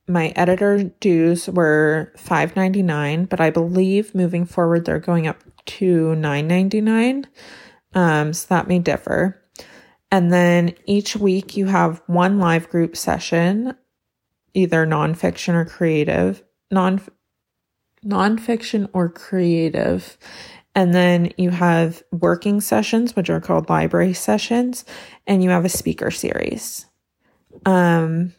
my 0.08 0.32
editor 0.34 0.82
dues 0.82 1.48
were 1.48 2.12
5.99, 2.18 3.28
but 3.28 3.40
I 3.40 3.50
believe 3.50 4.14
moving 4.14 4.44
forward 4.44 4.84
they're 4.84 4.98
going 4.98 5.26
up 5.26 5.42
to 5.66 6.14
9.99. 6.16 7.26
Um 7.94 8.32
so 8.32 8.46
that 8.48 8.68
may 8.68 8.78
differ. 8.78 9.38
And 10.10 10.32
then 10.32 10.74
each 10.84 11.16
week 11.16 11.56
you 11.56 11.66
have 11.66 12.02
one 12.06 12.38
live 12.38 12.68
group 12.68 12.96
session, 12.96 13.74
either 14.52 14.86
nonfiction 14.86 15.54
or 15.54 15.64
creative, 15.64 16.42
non 16.72 17.00
nonfiction 18.04 18.88
or 18.92 19.08
creative. 19.08 20.18
And 20.74 20.94
then 20.94 21.32
you 21.36 21.50
have 21.50 22.02
working 22.10 22.60
sessions, 22.60 23.14
which 23.14 23.28
are 23.28 23.40
called 23.40 23.68
library 23.68 24.14
sessions, 24.14 24.84
and 25.26 25.44
you 25.44 25.50
have 25.50 25.66
a 25.66 25.68
speaker 25.68 26.10
series. 26.10 26.86
Um, 27.66 28.32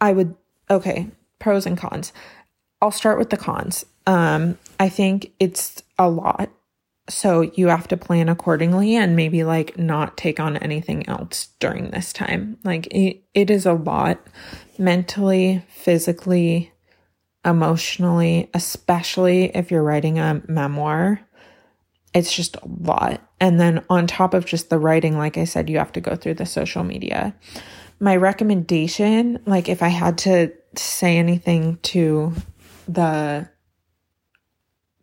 I 0.00 0.12
would, 0.12 0.36
okay, 0.70 1.08
pros 1.40 1.66
and 1.66 1.76
cons. 1.76 2.12
I'll 2.80 2.92
start 2.92 3.18
with 3.18 3.30
the 3.30 3.36
cons. 3.36 3.84
Um, 4.06 4.56
I 4.78 4.88
think 4.88 5.32
it's 5.40 5.82
a 5.98 6.08
lot 6.08 6.50
so 7.08 7.42
you 7.42 7.68
have 7.68 7.88
to 7.88 7.96
plan 7.96 8.28
accordingly 8.28 8.96
and 8.96 9.14
maybe 9.14 9.44
like 9.44 9.76
not 9.78 10.16
take 10.16 10.40
on 10.40 10.56
anything 10.56 11.06
else 11.08 11.48
during 11.60 11.90
this 11.90 12.12
time. 12.12 12.58
Like 12.64 12.86
it, 12.86 13.22
it 13.34 13.50
is 13.50 13.66
a 13.66 13.74
lot 13.74 14.26
mentally, 14.78 15.62
physically, 15.68 16.72
emotionally, 17.44 18.48
especially 18.54 19.44
if 19.54 19.70
you're 19.70 19.82
writing 19.82 20.18
a 20.18 20.42
memoir. 20.48 21.20
It's 22.14 22.34
just 22.34 22.56
a 22.56 22.68
lot. 22.80 23.20
And 23.38 23.60
then 23.60 23.84
on 23.90 24.06
top 24.06 24.32
of 24.32 24.46
just 24.46 24.70
the 24.70 24.78
writing, 24.78 25.18
like 25.18 25.36
I 25.36 25.44
said, 25.44 25.68
you 25.68 25.78
have 25.78 25.92
to 25.92 26.00
go 26.00 26.16
through 26.16 26.34
the 26.34 26.46
social 26.46 26.84
media. 26.84 27.34
My 28.00 28.16
recommendation, 28.16 29.40
like 29.44 29.68
if 29.68 29.82
I 29.82 29.88
had 29.88 30.16
to 30.18 30.52
say 30.74 31.18
anything 31.18 31.78
to 31.82 32.32
the 32.88 33.48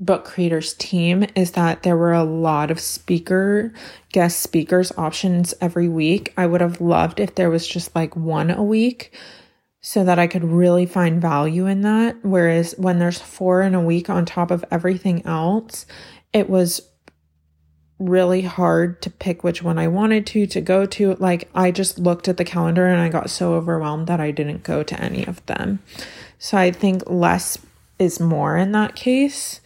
book 0.02 0.26
creators 0.26 0.74
team 0.74 1.26
is 1.36 1.52
that 1.52 1.84
there 1.84 1.96
were 1.96 2.12
a 2.12 2.24
lot 2.24 2.72
of 2.72 2.80
speaker 2.80 3.72
guest 4.12 4.42
speakers 4.42 4.92
options 4.98 5.54
every 5.62 5.88
week. 5.88 6.34
I 6.36 6.48
would 6.48 6.60
have 6.60 6.82
loved 6.82 7.20
if 7.20 7.36
there 7.36 7.52
was 7.52 7.68
just 7.68 7.96
like 7.96 8.16
one 8.16 8.50
a 8.50 8.64
week 8.64 9.14
so 9.80 10.04
that 10.04 10.20
I 10.20 10.28
could 10.28 10.44
really 10.44 10.86
find 10.86 11.22
value 11.22 11.68
in 11.68 11.82
that. 11.82 12.18
Whereas 12.24 12.74
when 12.78 13.00
there's 13.00 13.22
four 13.22 13.62
in 13.62 13.76
a 13.76 13.82
week 13.82 14.10
on 14.10 14.26
top 14.26 14.52
of 14.52 14.66
everything 14.72 15.26
else, 15.26 15.86
it 16.34 16.50
was 16.50 16.82
really 18.00 18.42
hard 18.42 19.00
to 19.04 19.10
pick 19.12 19.44
which 19.44 19.62
one 19.62 19.78
I 19.78 19.88
wanted 19.88 20.26
to 20.28 20.48
to 20.48 20.62
go 20.62 20.88
to. 20.88 21.16
Like 21.16 21.50
I 21.54 21.70
just 21.70 22.00
looked 22.00 22.28
at 22.28 22.38
the 22.38 22.46
calendar 22.46 22.88
and 22.88 23.00
I 23.00 23.10
got 23.10 23.30
so 23.30 23.54
overwhelmed 23.54 24.08
that 24.08 24.20
I 24.20 24.32
didn't 24.32 24.64
go 24.64 24.82
to 24.82 25.00
any 25.00 25.26
of 25.28 25.46
them. 25.46 25.80
So 26.40 26.58
I 26.58 26.72
think 26.72 27.04
less 27.06 27.60
is 28.00 28.20
more 28.20 28.58
in 28.58 28.72
that 28.72 28.96
case. 28.96 29.62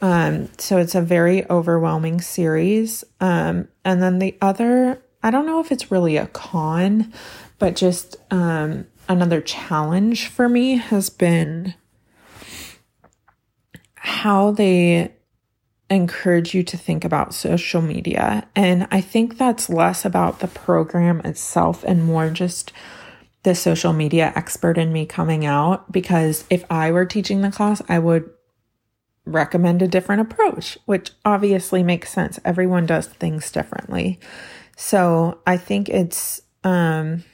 Um, 0.00 0.48
so 0.58 0.78
it's 0.78 0.94
a 0.94 1.02
very 1.02 1.48
overwhelming 1.50 2.20
series. 2.20 3.04
Um, 3.20 3.68
and 3.84 4.02
then 4.02 4.18
the 4.18 4.36
other, 4.40 5.02
I 5.22 5.30
don't 5.30 5.46
know 5.46 5.60
if 5.60 5.72
it's 5.72 5.90
really 5.90 6.16
a 6.16 6.26
con, 6.28 7.12
but 7.58 7.74
just 7.76 8.16
um, 8.30 8.86
another 9.08 9.40
challenge 9.40 10.28
for 10.28 10.48
me 10.48 10.76
has 10.76 11.10
been 11.10 11.74
how 13.96 14.52
they 14.52 15.12
encourage 15.90 16.54
you 16.54 16.62
to 16.62 16.76
think 16.76 17.04
about 17.04 17.34
social 17.34 17.80
media. 17.80 18.46
And 18.54 18.86
I 18.90 19.00
think 19.00 19.38
that's 19.38 19.70
less 19.70 20.04
about 20.04 20.40
the 20.40 20.48
program 20.48 21.20
itself 21.20 21.82
and 21.84 22.04
more 22.04 22.30
just 22.30 22.72
the 23.42 23.54
social 23.54 23.92
media 23.92 24.32
expert 24.36 24.76
in 24.76 24.92
me 24.92 25.06
coming 25.06 25.46
out. 25.46 25.90
Because 25.90 26.44
if 26.50 26.64
I 26.70 26.90
were 26.90 27.06
teaching 27.06 27.40
the 27.40 27.50
class, 27.50 27.80
I 27.88 27.98
would 27.98 28.30
recommend 29.32 29.82
a 29.82 29.88
different 29.88 30.22
approach, 30.22 30.78
which 30.86 31.10
obviously 31.24 31.82
makes 31.82 32.10
sense. 32.10 32.38
Everyone 32.44 32.86
does 32.86 33.06
things 33.06 33.50
differently. 33.50 34.18
So 34.76 35.40
I 35.46 35.56
think 35.56 35.88
it's 35.88 36.40
um, 36.64 37.24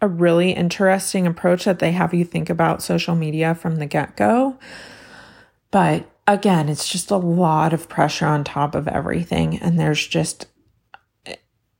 a 0.00 0.08
really 0.08 0.52
interesting 0.52 1.26
approach 1.26 1.64
that 1.64 1.78
they 1.78 1.92
have 1.92 2.12
you 2.12 2.24
think 2.24 2.50
about 2.50 2.82
social 2.82 3.14
media 3.14 3.54
from 3.54 3.76
the 3.76 3.86
get 3.86 4.16
go. 4.16 4.58
But 5.70 6.08
again, 6.26 6.68
it's 6.68 6.88
just 6.88 7.10
a 7.10 7.16
lot 7.16 7.72
of 7.72 7.88
pressure 7.88 8.26
on 8.26 8.44
top 8.44 8.74
of 8.74 8.88
everything. 8.88 9.58
And 9.58 9.78
there's 9.78 10.06
just, 10.06 10.46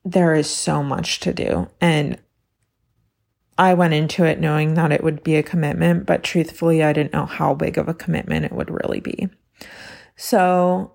there 0.04 0.34
is 0.34 0.48
so 0.48 0.82
much 0.82 1.20
to 1.20 1.32
do. 1.32 1.68
And 1.80 2.18
I 3.56 3.74
went 3.74 3.94
into 3.94 4.24
it 4.24 4.40
knowing 4.40 4.74
that 4.74 4.92
it 4.92 5.04
would 5.04 5.22
be 5.22 5.36
a 5.36 5.42
commitment, 5.42 6.06
but 6.06 6.22
truthfully, 6.22 6.82
I 6.82 6.92
didn't 6.92 7.12
know 7.12 7.26
how 7.26 7.54
big 7.54 7.78
of 7.78 7.88
a 7.88 7.94
commitment 7.94 8.44
it 8.44 8.52
would 8.52 8.70
really 8.70 9.00
be. 9.00 9.28
So, 10.16 10.94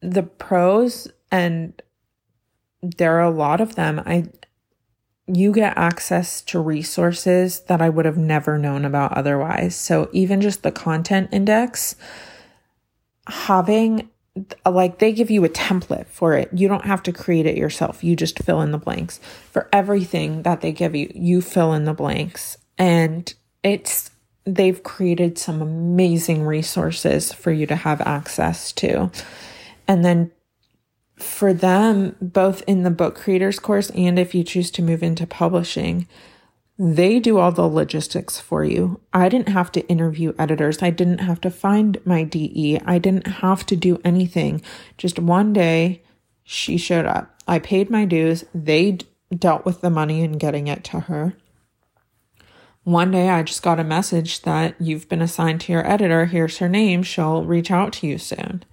the 0.00 0.22
pros, 0.22 1.08
and 1.30 1.80
there 2.82 3.16
are 3.16 3.24
a 3.24 3.30
lot 3.30 3.60
of 3.60 3.74
them, 3.74 4.02
I 4.04 4.28
you 5.28 5.52
get 5.52 5.76
access 5.76 6.40
to 6.40 6.60
resources 6.60 7.60
that 7.62 7.82
I 7.82 7.88
would 7.88 8.04
have 8.04 8.16
never 8.16 8.58
known 8.58 8.84
about 8.84 9.12
otherwise. 9.12 9.74
So, 9.74 10.08
even 10.12 10.40
just 10.40 10.62
the 10.62 10.70
content 10.70 11.30
index, 11.32 11.96
having 13.26 14.08
like 14.64 14.98
they 14.98 15.12
give 15.12 15.30
you 15.30 15.44
a 15.44 15.48
template 15.48 16.06
for 16.06 16.34
it. 16.34 16.50
You 16.52 16.68
don't 16.68 16.84
have 16.84 17.02
to 17.04 17.12
create 17.12 17.46
it 17.46 17.56
yourself. 17.56 18.04
You 18.04 18.16
just 18.16 18.38
fill 18.40 18.60
in 18.60 18.70
the 18.70 18.78
blanks. 18.78 19.18
For 19.50 19.68
everything 19.72 20.42
that 20.42 20.60
they 20.60 20.72
give 20.72 20.94
you, 20.94 21.10
you 21.14 21.40
fill 21.40 21.72
in 21.72 21.84
the 21.84 21.94
blanks. 21.94 22.58
And 22.78 23.32
it's 23.62 24.10
they've 24.44 24.82
created 24.82 25.38
some 25.38 25.60
amazing 25.60 26.44
resources 26.44 27.32
for 27.32 27.50
you 27.50 27.66
to 27.66 27.76
have 27.76 28.00
access 28.02 28.72
to. 28.72 29.10
And 29.88 30.04
then 30.04 30.30
for 31.16 31.52
them, 31.52 32.14
both 32.20 32.62
in 32.66 32.82
the 32.82 32.90
book 32.90 33.16
creators 33.16 33.58
course 33.58 33.90
and 33.90 34.18
if 34.18 34.34
you 34.34 34.44
choose 34.44 34.70
to 34.72 34.82
move 34.82 35.02
into 35.02 35.26
publishing, 35.26 36.06
they 36.78 37.18
do 37.18 37.38
all 37.38 37.52
the 37.52 37.66
logistics 37.66 38.38
for 38.38 38.62
you. 38.62 39.00
I 39.12 39.28
didn't 39.28 39.48
have 39.48 39.72
to 39.72 39.88
interview 39.88 40.34
editors. 40.38 40.82
I 40.82 40.90
didn't 40.90 41.18
have 41.18 41.40
to 41.42 41.50
find 41.50 41.98
my 42.04 42.22
DE. 42.22 42.80
I 42.84 42.98
didn't 42.98 43.26
have 43.26 43.64
to 43.66 43.76
do 43.76 43.98
anything. 44.04 44.60
Just 44.98 45.18
one 45.18 45.52
day, 45.54 46.02
she 46.44 46.76
showed 46.76 47.06
up. 47.06 47.34
I 47.48 47.60
paid 47.60 47.88
my 47.88 48.04
dues. 48.04 48.44
They 48.54 48.92
d- 48.92 49.06
dealt 49.34 49.64
with 49.64 49.80
the 49.80 49.90
money 49.90 50.22
and 50.22 50.38
getting 50.38 50.66
it 50.66 50.84
to 50.84 51.00
her. 51.00 51.34
One 52.84 53.10
day, 53.10 53.30
I 53.30 53.42
just 53.42 53.62
got 53.62 53.80
a 53.80 53.84
message 53.84 54.42
that 54.42 54.74
you've 54.78 55.08
been 55.08 55.22
assigned 55.22 55.62
to 55.62 55.72
your 55.72 55.90
editor. 55.90 56.26
Here's 56.26 56.58
her 56.58 56.68
name. 56.68 57.02
She'll 57.02 57.44
reach 57.44 57.70
out 57.70 57.94
to 57.94 58.06
you 58.06 58.18
soon. 58.18 58.64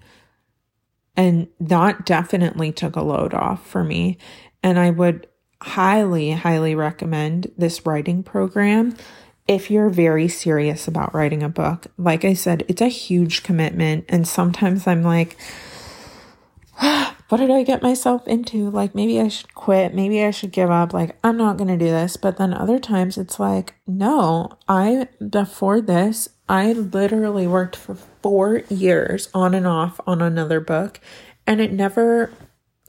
And 1.16 1.48
that 1.60 2.06
definitely 2.06 2.72
took 2.74 2.96
a 2.96 3.02
load 3.02 3.34
off 3.34 3.66
for 3.66 3.84
me. 3.84 4.18
And 4.62 4.78
I 4.78 4.90
would 4.90 5.28
highly, 5.64 6.32
highly 6.32 6.76
recommend 6.76 7.50
this 7.58 7.86
writing 7.86 8.22
program 8.22 8.96
if 9.48 9.72
you're 9.72 9.90
very 9.90 10.28
serious 10.28 10.88
about 10.90 11.14
writing 11.14 11.42
a 11.42 11.50
book. 11.50 11.88
Like 11.98 12.26
I 12.26 12.34
said, 12.34 12.66
it's 12.68 12.82
a 12.82 12.90
huge 12.90 13.44
commitment. 13.44 14.06
And 14.10 14.28
sometimes 14.28 14.88
I'm 14.88 15.04
like, 15.04 15.38
what 16.80 17.38
did 17.38 17.50
I 17.50 17.64
get 17.64 17.82
myself 17.82 18.28
into? 18.28 18.70
Like, 18.70 18.94
maybe 18.94 19.22
I 19.22 19.30
should 19.30 19.54
quit. 19.54 19.94
Maybe 19.94 20.22
I 20.22 20.32
should 20.32 20.52
give 20.52 20.70
up. 20.70 20.94
Like, 20.94 21.18
I'm 21.24 21.38
not 21.38 21.56
going 21.56 21.70
to 21.70 21.78
do 21.78 21.92
this. 21.92 22.18
But 22.18 22.38
then 22.38 22.54
other 22.54 22.78
times 22.78 23.18
it's 23.18 23.40
like, 23.40 23.76
no, 23.88 24.58
I, 24.68 25.08
before 25.30 25.80
this, 25.80 26.28
I 26.50 26.74
literally 26.74 27.48
worked 27.48 27.78
for 27.78 27.96
four 27.96 28.64
years 28.70 29.30
on 29.34 29.54
and 29.54 29.66
off 29.66 30.02
on 30.06 30.22
another 30.22 30.60
book 30.60 31.00
and 31.48 31.62
it 31.62 31.72
never 31.72 32.32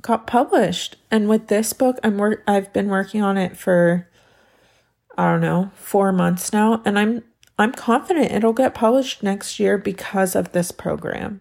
got 0.05 0.27
published. 0.27 0.97
And 1.11 1.29
with 1.29 1.49
this 1.49 1.73
book, 1.73 1.99
I'm 2.05 2.19
work 2.19 2.45
I've 2.47 2.73
been 2.73 2.89
working 2.89 3.23
on 3.23 3.37
it 3.37 3.57
for 3.57 4.07
I 5.17 5.31
don't 5.31 5.41
know, 5.41 5.71
4 5.77 6.13
months 6.13 6.53
now 6.53 6.83
and 6.85 6.99
I'm 6.99 7.25
I'm 7.59 7.73
confident 7.73 8.33
it'll 8.33 8.53
get 8.53 8.75
published 8.75 9.23
next 9.23 9.59
year 9.59 9.79
because 9.79 10.35
of 10.35 10.53
this 10.53 10.73
program. 10.73 11.41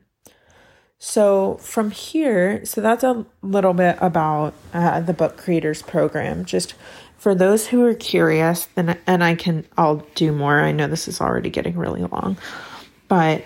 So 0.99 1.56
from 1.56 1.91
here, 1.91 2.63
so 2.63 2.80
that's 2.80 3.04
a 3.04 3.26
little 3.41 3.73
bit 3.73 3.97
about 3.99 4.54
uh, 4.73 5.02
the 5.02 5.12
book 5.12 5.36
creators 5.36 5.82
program. 5.82 6.45
Just 6.45 6.76
for 7.17 7.36
those 7.36 7.67
who 7.67 7.84
are 7.86 7.93
curious, 7.93 8.69
and 8.78 8.97
and 9.06 9.21
I 9.21 9.36
can 9.36 9.65
I'll 9.78 10.08
do 10.15 10.32
more. 10.32 10.62
I 10.62 10.71
know 10.71 10.88
this 10.88 11.10
is 11.10 11.19
already 11.19 11.49
getting 11.49 11.76
really 11.76 12.04
long, 12.04 12.38
but 13.10 13.43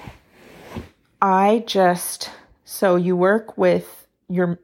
I 1.19 1.63
just 1.65 2.29
so 2.63 2.95
you 2.95 3.15
work 3.15 3.57
with 3.57 4.05
your 4.29 4.59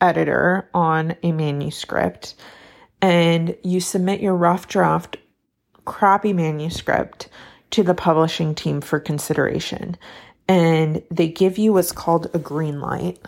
editor 0.00 0.68
on 0.74 1.16
a 1.22 1.32
manuscript 1.32 2.34
and 3.00 3.56
you 3.62 3.80
submit 3.80 4.20
your 4.20 4.34
rough 4.34 4.68
draft 4.68 5.16
crappy 5.84 6.32
manuscript 6.32 7.28
to 7.70 7.82
the 7.82 7.94
publishing 7.94 8.54
team 8.54 8.80
for 8.80 8.98
consideration. 8.98 9.96
And 10.48 11.02
they 11.10 11.28
give 11.28 11.58
you 11.58 11.72
what's 11.72 11.92
called 11.92 12.30
a 12.34 12.38
green 12.38 12.80
light. 12.80 13.18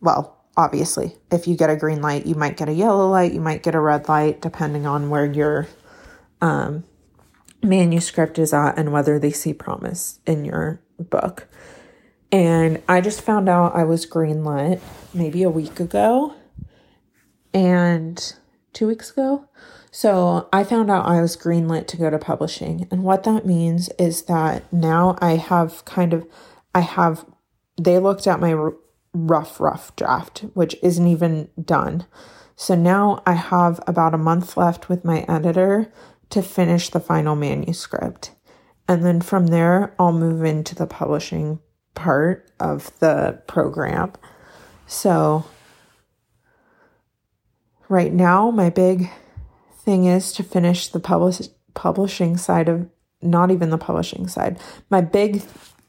Well, 0.00 0.36
obviously, 0.56 1.16
if 1.30 1.46
you 1.46 1.56
get 1.56 1.70
a 1.70 1.76
green 1.76 2.00
light, 2.00 2.26
you 2.26 2.34
might 2.34 2.56
get 2.56 2.68
a 2.68 2.72
yellow 2.72 3.08
light, 3.08 3.32
you 3.32 3.40
might 3.40 3.62
get 3.62 3.74
a 3.74 3.80
red 3.80 4.08
light, 4.08 4.40
depending 4.40 4.86
on 4.86 5.10
where 5.10 5.26
your 5.26 5.66
um, 6.40 6.84
manuscript 7.62 8.38
is 8.38 8.52
at 8.52 8.78
and 8.78 8.92
whether 8.92 9.18
they 9.18 9.32
see 9.32 9.54
promise 9.54 10.20
in 10.26 10.44
your 10.44 10.80
book. 10.98 11.48
And 12.34 12.82
I 12.88 13.00
just 13.00 13.20
found 13.20 13.48
out 13.48 13.76
I 13.76 13.84
was 13.84 14.06
greenlit 14.06 14.80
maybe 15.14 15.44
a 15.44 15.50
week 15.50 15.78
ago 15.78 16.34
and 17.52 18.34
two 18.72 18.88
weeks 18.88 19.12
ago. 19.12 19.48
So 19.92 20.48
I 20.52 20.64
found 20.64 20.90
out 20.90 21.06
I 21.06 21.20
was 21.20 21.36
greenlit 21.36 21.86
to 21.86 21.96
go 21.96 22.10
to 22.10 22.18
publishing. 22.18 22.88
And 22.90 23.04
what 23.04 23.22
that 23.22 23.46
means 23.46 23.88
is 24.00 24.22
that 24.22 24.64
now 24.72 25.16
I 25.20 25.36
have 25.36 25.84
kind 25.84 26.12
of, 26.12 26.26
I 26.74 26.80
have, 26.80 27.24
they 27.80 28.00
looked 28.00 28.26
at 28.26 28.40
my 28.40 28.52
rough, 29.12 29.60
rough 29.60 29.94
draft, 29.94 30.40
which 30.54 30.74
isn't 30.82 31.06
even 31.06 31.50
done. 31.64 32.04
So 32.56 32.74
now 32.74 33.22
I 33.24 33.34
have 33.34 33.78
about 33.86 34.12
a 34.12 34.18
month 34.18 34.56
left 34.56 34.88
with 34.88 35.04
my 35.04 35.24
editor 35.28 35.92
to 36.30 36.42
finish 36.42 36.90
the 36.90 36.98
final 36.98 37.36
manuscript. 37.36 38.32
And 38.88 39.04
then 39.04 39.20
from 39.20 39.46
there, 39.46 39.94
I'll 40.00 40.12
move 40.12 40.42
into 40.42 40.74
the 40.74 40.88
publishing 40.88 41.60
part 41.94 42.50
of 42.60 42.96
the 43.00 43.40
program. 43.46 44.12
So, 44.86 45.44
right 47.88 48.12
now, 48.12 48.50
my 48.50 48.70
big 48.70 49.10
thing 49.84 50.06
is 50.06 50.32
to 50.34 50.42
finish 50.42 50.88
the 50.88 51.00
publish- 51.00 51.48
publishing 51.74 52.36
side 52.36 52.68
of 52.68 52.88
not 53.22 53.50
even 53.50 53.70
the 53.70 53.78
publishing 53.78 54.28
side. 54.28 54.58
My 54.90 55.00
big 55.00 55.42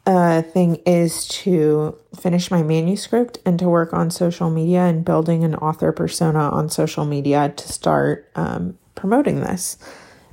uh, 0.05 0.41
thing 0.43 0.75
is 0.85 1.27
to 1.27 1.97
finish 2.19 2.51
my 2.51 2.61
manuscript 2.61 3.39
and 3.45 3.57
to 3.59 3.67
work 3.67 3.91
on 3.91 4.11
social 4.11 4.49
media 4.49 4.81
and 4.81 5.03
building 5.03 5.43
an 5.43 5.55
author 5.55 5.91
persona 5.91 6.49
on 6.49 6.69
social 6.69 7.05
media 7.05 7.51
to 7.55 7.67
start 7.71 8.29
um, 8.35 8.77
promoting 8.93 9.41
this. 9.41 9.77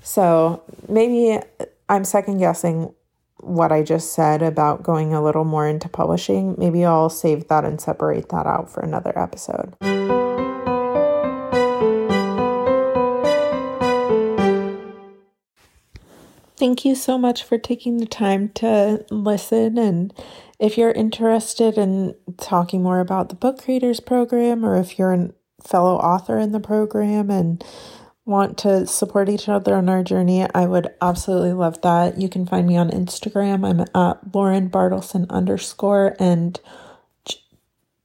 So 0.03 0.63
maybe 0.89 1.39
I'm 1.89 2.05
second 2.05 2.39
guessing 2.39 2.93
what 3.43 3.73
I 3.73 3.83
just 3.83 4.13
said 4.13 4.43
about 4.43 4.83
going 4.83 5.13
a 5.13 5.23
little 5.23 5.45
more 5.45 5.69
into 5.69 5.89
publishing. 5.89 6.55
Maybe 6.57 6.85
I'll 6.85 7.11
save 7.11 7.49
that 7.49 7.65
and 7.65 7.81
separate 7.81 8.29
that 8.31 8.47
out 8.47 8.71
for 8.71 8.81
another 8.81 9.13
episode. 9.19 9.77
Thank 16.57 16.85
you 16.85 16.95
so 16.95 17.19
much 17.19 17.43
for 17.43 17.59
taking 17.59 17.97
the 17.97 18.07
time 18.07 18.51
to 18.51 19.05
listen. 19.11 19.77
And 19.79 20.15
if 20.61 20.79
you're 20.79 20.93
interested 20.93 21.77
in 21.77 22.15
talking 22.37 22.85
more 22.85 23.01
about 23.01 23.31
the 23.31 23.35
Book 23.35 23.61
Creators 23.65 23.99
Program, 23.99 24.65
or 24.65 24.77
if 24.77 24.97
you're 24.97 25.13
a 25.13 25.31
fellow 25.61 25.97
author 25.97 26.39
in 26.39 26.53
the 26.53 26.61
program 26.61 27.31
and 27.31 27.65
want 28.25 28.59
to 28.59 28.87
support 28.87 29.29
each 29.29 29.49
other 29.49 29.75
on 29.75 29.89
our 29.89 30.03
journey, 30.03 30.47
I 30.55 30.67
would 30.67 30.89
absolutely 31.01 31.53
love 31.53 31.81
that. 31.83 32.19
You 32.21 32.29
can 32.29 32.47
find 32.47 32.67
me 32.67 32.77
on 32.77 32.91
Instagram. 32.91 33.67
I'm 33.67 33.81
at 33.81 34.35
Lauren 34.35 34.71
Bartleson 34.71 35.29
underscore 35.29 36.17
and 36.19 36.61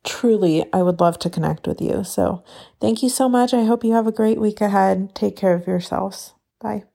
truly 0.04 0.66
I 0.74 0.82
would 0.82 1.00
love 1.00 1.20
to 1.20 1.30
connect 1.30 1.68
with 1.68 1.82
you. 1.82 2.04
So 2.04 2.44
thank 2.80 3.04
you 3.04 3.10
so 3.10 3.30
much. 3.30 3.54
I 3.54 3.66
hope 3.66 3.84
you 3.84 3.94
have 3.94 4.08
a 4.08 4.12
great 4.12 4.40
week 4.40 4.62
ahead. 4.62 5.14
Take 5.14 5.36
care 5.36 5.54
of 5.54 5.68
yourselves. 5.68 6.34
Bye. 6.60 6.86